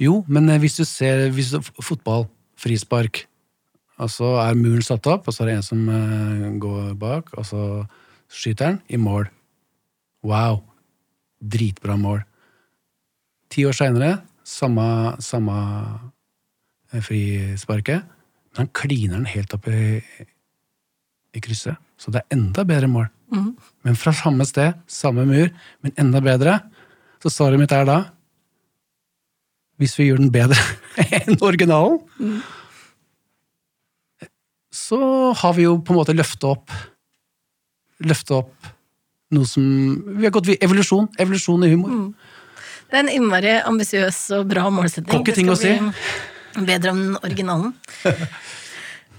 Jo, 0.00 0.22
men 0.30 0.48
eh, 0.50 0.60
hvis 0.62 0.78
du 0.78 0.84
ser 0.88 1.28
hvis 1.34 1.52
du, 1.54 1.60
fotball, 1.82 2.26
frispark, 2.58 3.26
og 3.98 4.10
så 4.14 4.36
er 4.44 4.58
muren 4.58 4.84
satt 4.86 5.06
opp, 5.10 5.26
og 5.26 5.34
så 5.34 5.44
er 5.44 5.50
det 5.50 5.58
en 5.58 5.66
som 5.66 5.80
uh, 5.90 6.48
går 6.62 6.92
bak, 6.98 7.32
og 7.34 7.46
så 7.46 7.62
skyter 8.30 8.72
han 8.72 8.80
i 8.86 8.98
mål. 9.00 9.26
Wow! 10.26 10.60
Dritbra 11.38 11.96
mål. 11.98 12.22
Ti 13.50 13.64
år 13.66 13.74
seinere, 13.74 14.12
samme, 14.48 14.88
samme 15.24 15.58
eh, 16.92 17.02
frisparket, 17.04 18.04
men 18.48 18.64
han 18.64 18.72
kliner 18.74 19.18
den 19.18 19.28
helt 19.28 19.54
opp 19.56 19.68
i, 19.70 20.00
i 21.36 21.42
krysset. 21.44 21.78
Så 21.98 22.12
det 22.14 22.22
er 22.22 22.36
enda 22.38 22.64
bedre 22.66 22.88
mål. 22.90 23.08
Mm. 23.34 23.50
Men 23.84 23.98
fra 23.98 24.14
samme 24.16 24.46
sted, 24.48 24.78
samme 24.88 25.26
mur, 25.28 25.50
men 25.84 25.96
enda 26.00 26.22
bedre. 26.24 26.60
Så 27.22 27.32
svaret 27.34 27.60
mitt 27.60 27.74
er 27.74 27.88
da 27.88 28.04
hvis 29.78 29.94
vi 29.94 30.08
gjør 30.08 30.18
den 30.18 30.32
bedre 30.34 30.58
enn 31.20 31.38
originalen, 31.44 32.00
mm. 32.18 32.38
så 34.74 34.98
har 35.38 35.54
vi 35.54 35.68
jo 35.68 35.76
på 35.78 35.94
en 35.94 36.00
måte 36.00 36.16
løfta 36.16 36.54
opp 36.56 36.78
Løfta 38.06 38.36
opp 38.36 38.66
noe 39.34 39.46
som 39.50 39.62
Vi 40.20 40.22
har 40.22 40.30
gått 40.30 40.46
ved 40.46 40.60
evolusjon. 40.62 41.08
Evolusjon 41.18 41.64
i 41.66 41.70
humor. 41.72 41.90
Mm. 41.90 42.36
Det 42.88 42.96
er 42.96 43.04
en 43.04 43.10
innmari 43.12 43.54
ambisiøs 43.68 44.18
og 44.38 44.46
bra 44.48 44.68
målsetting. 44.72 45.10
Kan 45.12 45.24
ikke 45.26 45.36
ting 45.36 45.50
å 45.52 45.56
si. 45.60 45.74
Bedre 46.58 46.94
enn 46.94 47.18
originalen. 47.20 47.74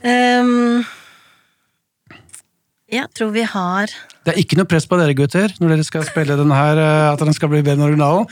um, 0.01 0.81
jeg 2.97 3.05
tror 3.13 3.29
vi 3.35 3.43
har 3.45 3.93
Det 4.25 4.33
er 4.33 4.39
ikke 4.41 4.57
noe 4.57 4.69
press 4.69 4.87
på 4.89 4.97
dere 4.97 5.13
gutter 5.17 5.53
når 5.61 5.75
dere 5.75 5.85
skal 5.85 6.07
spille 6.07 6.37
den 6.39 6.53
her, 6.55 6.81
eh, 6.81 7.11
at 7.11 7.21
den 7.21 7.37
skal 7.37 7.51
bli 7.53 7.61
bedre 7.61 7.77
enn 7.77 7.85
originalen. 7.91 8.25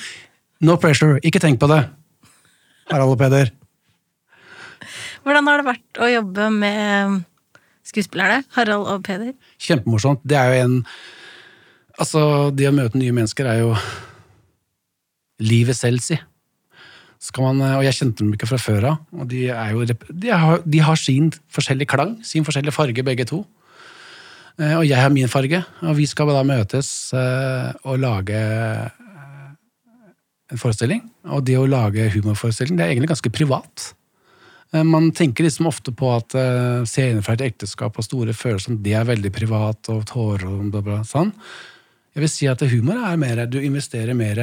No 0.66 0.80
pressure. 0.82 1.22
Ikke 1.22 1.42
tenk 1.44 1.62
på 1.62 1.70
det. 1.70 1.84
Harald 2.90 3.14
og 3.14 3.22
Peder. 3.22 3.54
Hvordan 5.22 5.50
har 5.52 5.62
det 5.62 5.68
vært 5.68 6.02
å 6.02 6.10
jobbe 6.10 6.50
med 6.56 7.22
skuespillerne, 7.86 8.42
Harald 8.58 8.90
og 8.90 9.06
Peder? 9.06 9.36
Kjempemorsomt. 9.62 10.26
Det 10.26 10.40
er 10.40 10.54
jo 10.56 10.66
en 10.66 10.82
Altså, 11.98 12.20
det 12.54 12.68
å 12.70 12.76
møte 12.78 13.00
nye 13.02 13.10
mennesker 13.10 13.48
er 13.50 13.64
jo 13.64 13.72
livet 15.40 15.78
selv, 15.78 16.02
si. 16.04 16.18
Man, 17.42 17.62
og 17.66 17.82
jeg 17.82 17.98
kjente 17.98 18.22
dem 18.22 18.34
ikke 18.36 18.50
fra 18.50 18.60
før 18.62 18.92
av. 18.92 18.98
Og 19.18 19.30
de, 19.32 19.48
jo, 19.50 19.86
de, 19.90 20.30
har, 20.30 20.62
de 20.62 20.82
har 20.86 21.00
sin 21.02 21.32
forskjellige 21.54 21.90
klang, 21.90 22.18
sin 22.26 22.46
forskjellige 22.46 22.76
farge, 22.76 23.06
begge 23.06 23.26
to. 23.26 23.42
Eh, 24.58 24.74
og 24.74 24.86
jeg 24.88 24.98
har 24.98 25.14
min 25.14 25.30
farge, 25.30 25.62
og 25.86 25.98
vi 26.00 26.08
skal 26.10 26.32
da 26.34 26.42
møtes 26.46 26.90
eh, 27.14 27.70
og 27.86 28.02
lage 28.02 28.40
en 30.48 30.62
forestilling. 30.62 31.04
Og 31.34 31.46
det 31.46 31.60
å 31.60 31.68
lage 31.70 32.10
humorforestilling 32.16 32.80
det 32.80 32.86
er 32.86 32.96
egentlig 32.96 33.12
ganske 33.14 33.34
privat. 33.34 33.92
Eh, 34.74 34.86
man 34.86 35.12
tenker 35.16 35.46
liksom 35.46 35.70
ofte 35.70 35.94
på 35.94 36.10
at 36.16 36.38
scener 36.90 37.26
fra 37.26 37.38
et 37.38 37.46
ekteskap 37.52 37.98
og 37.98 38.08
store 38.08 38.34
følelser 38.38 38.80
det 38.82 38.98
er 38.98 39.10
veldig 39.10 39.34
privat 39.36 39.92
og 39.94 40.08
tårer 40.10 40.48
og 40.50 40.72
bla, 40.74 40.86
bla, 40.86 41.02
sånn. 41.06 41.34
Jeg 42.16 42.26
vil 42.26 42.34
si 42.34 42.50
at 42.50 42.64
humor 42.72 42.98
er 43.06 43.18
mer 43.22 43.44
Du 43.46 43.60
investerer 43.62 44.18
mer 44.18 44.40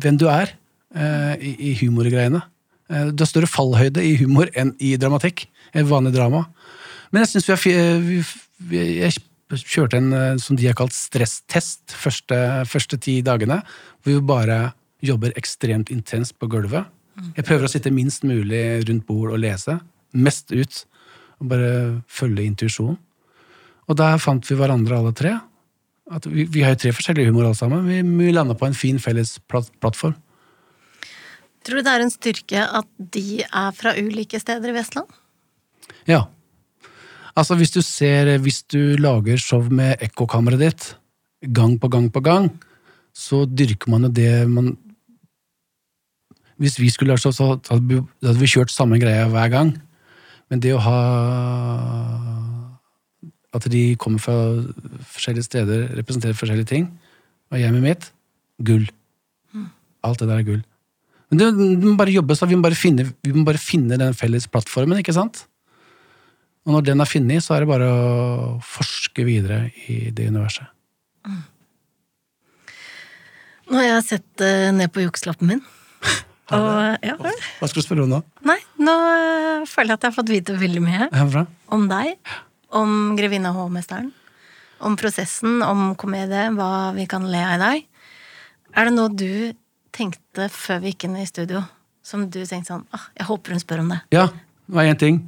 Hvem 0.00 0.18
du 0.20 0.28
er 0.30 0.54
uh, 0.94 1.34
i, 1.40 1.74
humorgreiene. 1.82 2.42
Du 2.88 3.22
har 3.24 3.30
større 3.30 3.48
fallhøyde 3.48 4.02
i 4.04 4.14
humor 4.20 4.50
enn 4.54 4.74
i 4.78 4.94
dramatikk. 5.00 5.46
En 5.74 5.88
vanlig 5.88 6.12
drama. 6.14 6.44
Men 7.10 7.24
jeg 7.24 7.32
syns 7.32 7.48
vi 7.48 7.74
har 7.74 8.26
jeg 8.70 9.12
kjørte 9.62 10.00
en 10.00 10.12
eh, 10.16 10.36
som 10.40 10.56
de 10.58 10.68
har 10.68 10.76
kalt 10.78 10.94
stresstest 10.96 11.94
første, 11.98 12.36
første 12.70 12.98
ti 12.98 13.20
dagene. 13.24 13.60
Hvor 14.02 14.16
vi 14.16 14.26
bare 14.26 14.58
jobber 15.04 15.34
ekstremt 15.38 15.92
intenst 15.92 16.38
på 16.40 16.48
gulvet. 16.50 16.88
Jeg 17.36 17.46
prøver 17.46 17.66
å 17.66 17.70
sitte 17.70 17.92
minst 17.94 18.24
mulig 18.26 18.82
rundt 18.88 19.06
bord 19.06 19.34
og 19.34 19.42
lese. 19.42 19.76
Mest 20.16 20.52
ut. 20.54 20.84
Og 21.42 21.50
bare 21.50 21.72
følge 22.08 22.46
intuisjonen. 22.46 22.98
Og 23.84 23.98
der 24.00 24.16
fant 24.22 24.46
vi 24.48 24.56
hverandre 24.56 24.96
alle 24.96 25.12
tre. 25.16 25.34
At 26.12 26.26
vi, 26.28 26.44
vi 26.44 26.62
har 26.64 26.74
jo 26.74 26.82
tre 26.82 26.92
forskjellige 26.92 27.30
humor 27.30 27.48
alle 27.48 27.56
sammen. 27.56 27.86
Vi, 27.88 28.02
vi 28.04 28.32
lander 28.32 28.58
på 28.58 28.68
en 28.68 28.76
fin 28.76 28.98
felles 29.00 29.38
plattform. 29.48 30.16
Tror 31.64 31.80
du 31.80 31.86
det 31.86 31.92
er 31.94 32.04
en 32.04 32.12
styrke 32.12 32.64
at 32.78 32.88
de 32.98 33.40
er 33.44 33.70
fra 33.76 33.94
ulike 33.96 34.40
steder 34.40 34.68
i 34.68 34.76
Vestland? 34.76 35.08
Ja. 36.08 36.26
Altså, 37.34 37.56
hvis 37.58 37.72
du 37.74 37.80
ser 37.82 38.38
Hvis 38.38 38.62
du 38.62 38.96
lager 39.00 39.40
show 39.40 39.64
med 39.70 39.96
ekkokammeret 40.04 40.60
ditt 40.60 40.84
gang 41.52 41.78
på 41.80 41.88
gang 41.88 42.12
på 42.12 42.20
gang, 42.20 42.50
så 43.12 43.44
dyrker 43.44 43.90
man 43.90 44.06
jo 44.06 44.08
det 44.08 44.48
man 44.48 44.76
Hvis 46.56 46.78
vi 46.78 46.90
skulle 46.90 47.08
lage 47.08 47.24
show, 47.24 47.32
så 47.32 47.58
hadde 47.70 48.38
vi 48.38 48.46
kjørt 48.46 48.70
samme 48.70 49.00
greia 49.00 49.26
hver 49.28 49.48
gang. 49.48 49.74
Men 50.50 50.60
det 50.60 50.74
å 50.76 50.84
ha 50.84 50.98
At 53.54 53.66
de 53.70 53.82
kommer 54.00 54.18
fra 54.22 54.34
forskjellige 55.14 55.46
steder, 55.46 55.88
representerer 56.00 56.34
forskjellige 56.38 56.70
ting, 56.72 56.88
og 57.52 57.60
hjemmet 57.60 57.84
mitt 57.84 58.06
gull. 58.66 58.86
Alt 60.04 60.20
det 60.20 60.28
der 60.28 60.40
er 60.42 60.46
gull. 60.48 60.62
Men 61.30 61.40
det, 61.40 61.48
vi 61.56 61.86
må 61.86 61.94
bare 61.98 62.12
jobbe, 62.14 62.36
så 62.36 62.46
vi 62.50 62.58
må 62.58 62.66
bare 62.66 62.78
finne, 62.78 63.06
vi 63.24 63.32
må 63.34 63.44
bare 63.46 63.60
finne 63.62 63.96
den 64.00 64.14
felles 64.18 64.46
plattformen, 64.50 65.00
ikke 65.00 65.14
sant? 65.16 65.44
Og 66.64 66.72
når 66.76 66.84
den 66.90 67.02
er 67.04 67.08
funnet, 67.08 67.44
så 67.44 67.54
er 67.56 67.64
det 67.64 67.70
bare 67.70 67.88
å 67.88 68.04
forske 68.64 69.24
videre 69.26 69.66
i 69.90 70.10
det 70.14 70.28
universet. 70.32 70.68
Nå 73.64 73.78
har 73.80 73.86
jeg 73.86 74.04
sett 74.10 74.44
eh, 74.44 74.70
ned 74.76 74.92
på 74.92 75.04
jukselappen 75.04 75.48
min. 75.54 75.62
Og, 76.54 76.98
ja, 77.00 77.14
Hva 77.16 77.68
skal 77.70 77.80
du 77.80 77.86
spørre 77.86 78.04
om 78.04 78.10
nå? 78.12 78.18
nei, 78.44 78.58
nå 78.76 78.92
eh, 78.92 79.62
føler 79.68 79.94
jeg 79.94 79.96
at 79.96 80.02
jeg 80.04 80.10
har 80.10 80.16
fått 80.18 80.32
vite 80.32 80.56
veldig 80.60 80.82
mye 80.84 81.06
Ja, 81.08 81.44
om 81.72 81.86
deg. 81.88 82.18
Om 82.74 83.14
Grevinne 83.18 83.52
og 83.52 83.60
hovmesteren'. 83.64 84.10
Om 84.84 84.96
prosessen, 84.98 85.62
om 85.62 85.94
komedie, 85.94 86.48
hva 86.56 86.92
vi 86.96 87.06
kan 87.06 87.24
le 87.30 87.38
av 87.38 87.54
i 87.54 87.62
dag. 87.62 87.84
Er 88.74 88.88
det 88.88 88.94
noe 88.96 89.08
du 89.14 89.54
tenkte 89.94 90.48
før 90.50 90.80
vi 90.82 90.92
gikk 90.92 91.06
inn 91.06 91.16
i 91.20 91.26
studio, 91.28 91.62
som 92.02 92.26
du 92.28 92.40
tenkte 92.42 92.72
sånn 92.72 92.86
ah, 92.92 93.06
Jeg 93.16 93.28
håper 93.28 93.54
hun 93.54 93.62
spør 93.62 93.84
om 93.84 93.92
det. 93.94 94.00
Ja, 94.12 94.26
det 94.66 94.74
var 94.74 94.88
én 94.90 94.98
ting. 94.98 95.20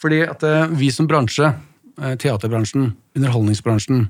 Fordi 0.00 0.22
at 0.26 0.42
eh, 0.46 0.70
vi 0.78 0.90
som 0.94 1.08
bransje, 1.10 1.50
eh, 2.00 2.14
teaterbransjen, 2.20 2.92
underholdningsbransjen, 3.16 4.08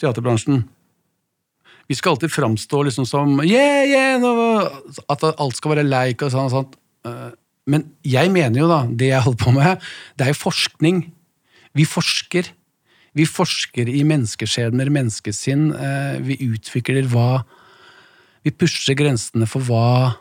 teaterbransjen 0.00 0.64
Vi 1.88 1.94
skal 1.94 2.16
alltid 2.16 2.32
framstå 2.34 2.82
liksom 2.82 3.06
som 3.06 3.40
yeah, 3.44 3.84
yeah, 3.86 4.16
no, 4.18 4.32
At 5.08 5.22
alt 5.22 5.56
skal 5.56 5.76
være 5.76 5.86
leik 5.86 6.22
og 6.22 6.32
sånn 6.34 6.48
og 6.48 6.54
sånt. 6.54 6.78
Eh, 7.06 7.30
Men 7.66 7.88
jeg 8.06 8.30
mener 8.30 8.60
jo, 8.60 8.66
da, 8.70 8.84
det 8.86 9.08
jeg 9.10 9.22
holder 9.24 9.42
på 9.42 9.52
med, 9.54 9.86
det 10.14 10.24
er 10.24 10.28
jo 10.30 10.38
forskning. 10.38 11.00
Vi 11.76 11.84
forsker. 11.88 12.48
Vi 13.16 13.24
forsker 13.28 13.88
i 13.88 14.02
menneskeskjebner, 14.04 14.90
menneskesinn. 14.92 15.70
eh, 15.72 16.20
Vi 16.20 16.38
utvikler 16.48 17.08
hva 17.12 17.44
Vi 18.44 18.52
pusher 18.54 18.94
grensene 18.94 19.46
for 19.50 19.60
hva 19.66 20.16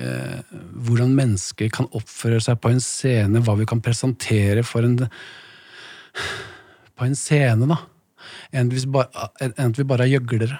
eh, 0.00 0.38
hvordan 0.72 1.12
mennesker 1.12 1.68
kan 1.68 1.90
oppføre 1.92 2.40
seg 2.40 2.56
på 2.62 2.70
en 2.72 2.80
scene, 2.80 3.42
hva 3.44 3.56
vi 3.58 3.66
kan 3.68 3.82
presentere 3.84 4.62
for 4.64 4.86
en 4.86 4.96
på 6.96 7.04
en 7.04 7.14
scene, 7.14 7.68
da. 7.68 7.76
Enn 8.56 8.70
at 8.72 9.76
vi 9.76 9.84
bare, 9.84 10.06
er 10.06 10.12
gjøglere. 10.14 10.58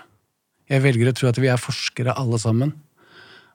Jeg 0.69 0.83
velger 0.85 1.09
å 1.09 1.15
tro 1.17 1.31
at 1.31 1.39
vi 1.41 1.49
er 1.49 1.61
forskere 1.61 2.13
alle 2.19 2.39
sammen. 2.43 2.75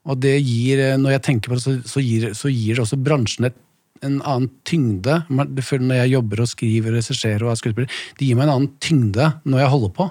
Og 0.10 0.17
det 0.17 0.39
gir, 0.41 0.80
eh, 0.82 0.97
når 0.97 1.17
jeg 1.17 1.25
tenker 1.27 1.51
på 1.51 1.60
det, 1.60 1.84
så, 1.86 2.01
gir, 2.01 2.32
så 2.34 2.49
gir 2.49 2.75
det 2.75 2.86
også 2.86 2.97
bransjen 2.97 3.51
et, 3.51 3.58
en 4.06 4.22
annen 4.22 4.50
tyngde. 4.68 5.22
Når 5.30 5.98
jeg 6.00 6.14
jobber 6.16 6.44
og 6.44 6.50
skriver, 6.50 6.96
regisserer 6.98 7.46
og 7.46 7.54
er 7.54 7.60
skuespiller, 7.60 8.00
det 8.18 8.28
gir 8.28 8.40
meg 8.40 8.48
en 8.48 8.56
annen 8.56 8.74
tyngde 8.84 9.30
når 9.46 9.64
jeg 9.64 9.74
holder 9.76 9.94
på. 9.98 10.10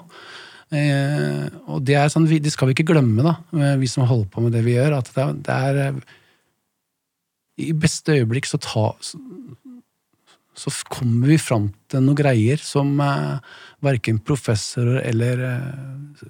Eh, 0.71 1.47
og 1.67 1.83
det 1.83 1.99
sånn, 2.13 2.29
det 2.31 2.53
skal 2.53 2.69
vi 2.69 2.77
ikke 2.77 2.87
glemme, 2.93 3.25
da, 3.25 3.35
eh, 3.59 3.75
vi 3.81 3.89
som 3.91 4.07
holder 4.07 4.29
på 4.31 4.43
med 4.45 4.55
det 4.55 4.63
vi 4.67 4.77
gjør. 4.77 4.99
At 5.01 5.11
det 5.15 5.27
det 5.47 5.57
er 5.69 5.81
eh, 5.87 6.01
I 7.67 7.73
beste 7.77 8.15
øyeblikk 8.15 8.47
så, 8.47 8.59
ta, 8.63 8.85
så, 9.03 9.19
så 10.55 10.71
kommer 10.89 11.33
vi 11.33 11.39
fram 11.41 11.71
til 11.91 12.05
noen 12.05 12.19
greier 12.21 12.63
som 12.63 12.93
eh, 13.03 13.57
verken 13.83 14.21
professorer 14.23 15.03
eller 15.11 15.43
eh, 15.49 16.29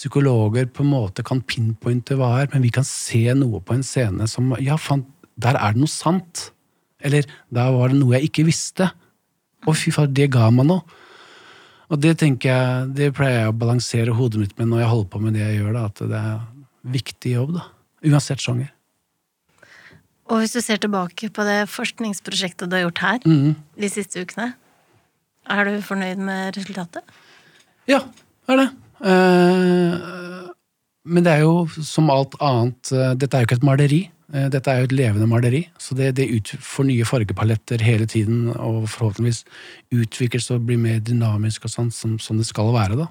psykologer 0.00 0.70
på 0.72 0.80
en 0.80 0.94
måte 0.94 1.24
kan 1.26 1.42
pinpointe 1.44 2.16
hva 2.16 2.38
er, 2.40 2.48
men 2.54 2.64
vi 2.64 2.72
kan 2.72 2.86
se 2.88 3.26
noe 3.36 3.60
på 3.60 3.76
en 3.76 3.84
scene 3.84 4.24
som 4.30 4.54
Ja, 4.64 4.78
faen, 4.80 5.04
der 5.36 5.58
er 5.60 5.76
det 5.76 5.82
noe 5.82 5.92
sant. 5.92 6.48
Eller 7.00 7.28
der 7.52 7.76
var 7.76 7.92
det 7.92 8.00
noe 8.00 8.16
jeg 8.18 8.30
ikke 8.30 8.46
visste. 8.48 8.90
Å, 9.66 9.74
fy 9.76 9.92
faen, 9.94 10.12
det 10.16 10.30
ga 10.32 10.48
meg 10.54 10.68
noe. 10.70 10.98
Og 11.90 11.98
det 11.98 12.14
tenker 12.20 12.52
jeg, 12.52 12.90
det 12.94 13.10
pleier 13.16 13.44
jeg 13.44 13.52
å 13.52 13.56
balansere 13.60 14.14
hodet 14.14 14.44
mitt 14.44 14.52
med 14.60 14.70
når 14.70 14.84
jeg 14.84 14.90
holder 14.92 15.08
på 15.10 15.22
med 15.24 15.34
det 15.34 15.42
jeg 15.42 15.56
gjør. 15.58 15.72
da, 15.74 15.86
At 15.90 16.02
det 16.12 16.20
er 16.20 16.92
viktig 16.98 17.32
jobb, 17.34 17.56
da. 17.58 17.64
Uansett 18.06 18.44
sjanger. 18.44 18.70
Og 20.30 20.44
hvis 20.44 20.54
du 20.54 20.60
ser 20.62 20.78
tilbake 20.78 21.28
på 21.34 21.44
det 21.46 21.64
forskningsprosjektet 21.72 22.70
du 22.70 22.76
har 22.78 22.84
gjort 22.84 23.02
her 23.02 23.24
mm. 23.26 23.56
de 23.82 23.90
siste 23.90 24.22
ukene, 24.22 24.52
er 25.50 25.66
du 25.66 25.80
fornøyd 25.82 26.22
med 26.22 26.54
resultatet? 26.54 27.02
Ja, 27.90 28.04
det 28.46 28.54
er 28.54 28.62
det. 28.62 28.68
Eh, 29.10 30.50
men 31.10 31.26
det 31.26 31.34
er 31.34 31.42
jo 31.42 31.64
som 31.82 32.10
alt 32.12 32.34
annet 32.44 32.90
eh, 32.92 33.14
Dette 33.16 33.38
er 33.38 33.42
jo 33.42 33.48
ikke 33.48 33.58
et 33.58 33.66
maleri. 33.66 34.00
Eh, 34.30 34.46
dette 34.52 34.70
er 34.70 34.78
jo 34.78 34.86
et 34.86 34.94
levende 34.94 35.26
maleri, 35.26 35.64
så 35.80 35.96
det, 35.98 36.12
det 36.20 36.28
får 36.62 36.86
nye 36.86 37.06
fargepaletter 37.08 37.82
hele 37.82 38.06
tiden 38.10 38.48
og 38.52 38.86
forhåpentligvis 38.92 39.42
utvikles 39.96 40.50
og 40.54 40.66
blir 40.68 40.78
mer 40.78 41.00
dynamisk 41.02 41.66
og 41.66 41.74
sånn 41.74 41.90
som, 41.94 42.14
som, 42.22 42.38
det 42.38 42.46
skal 42.46 42.70
være. 42.76 43.00
da. 43.00 43.08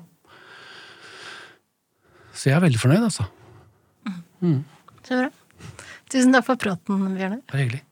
Så 2.31 2.49
jeg 2.51 2.55
er 2.55 2.63
veldig 2.63 2.79
fornøyd, 2.79 3.03
altså. 3.09 3.27
Mm. 4.07 4.23
mm. 4.47 4.63
Så 5.03 5.19
bra. 5.19 5.29
Tusen 6.09 6.33
takk 6.33 6.47
for 6.47 6.55
praten, 6.63 6.95
Bjørnar. 7.19 7.43
Bare 7.51 7.63
hyggelig. 7.65 7.83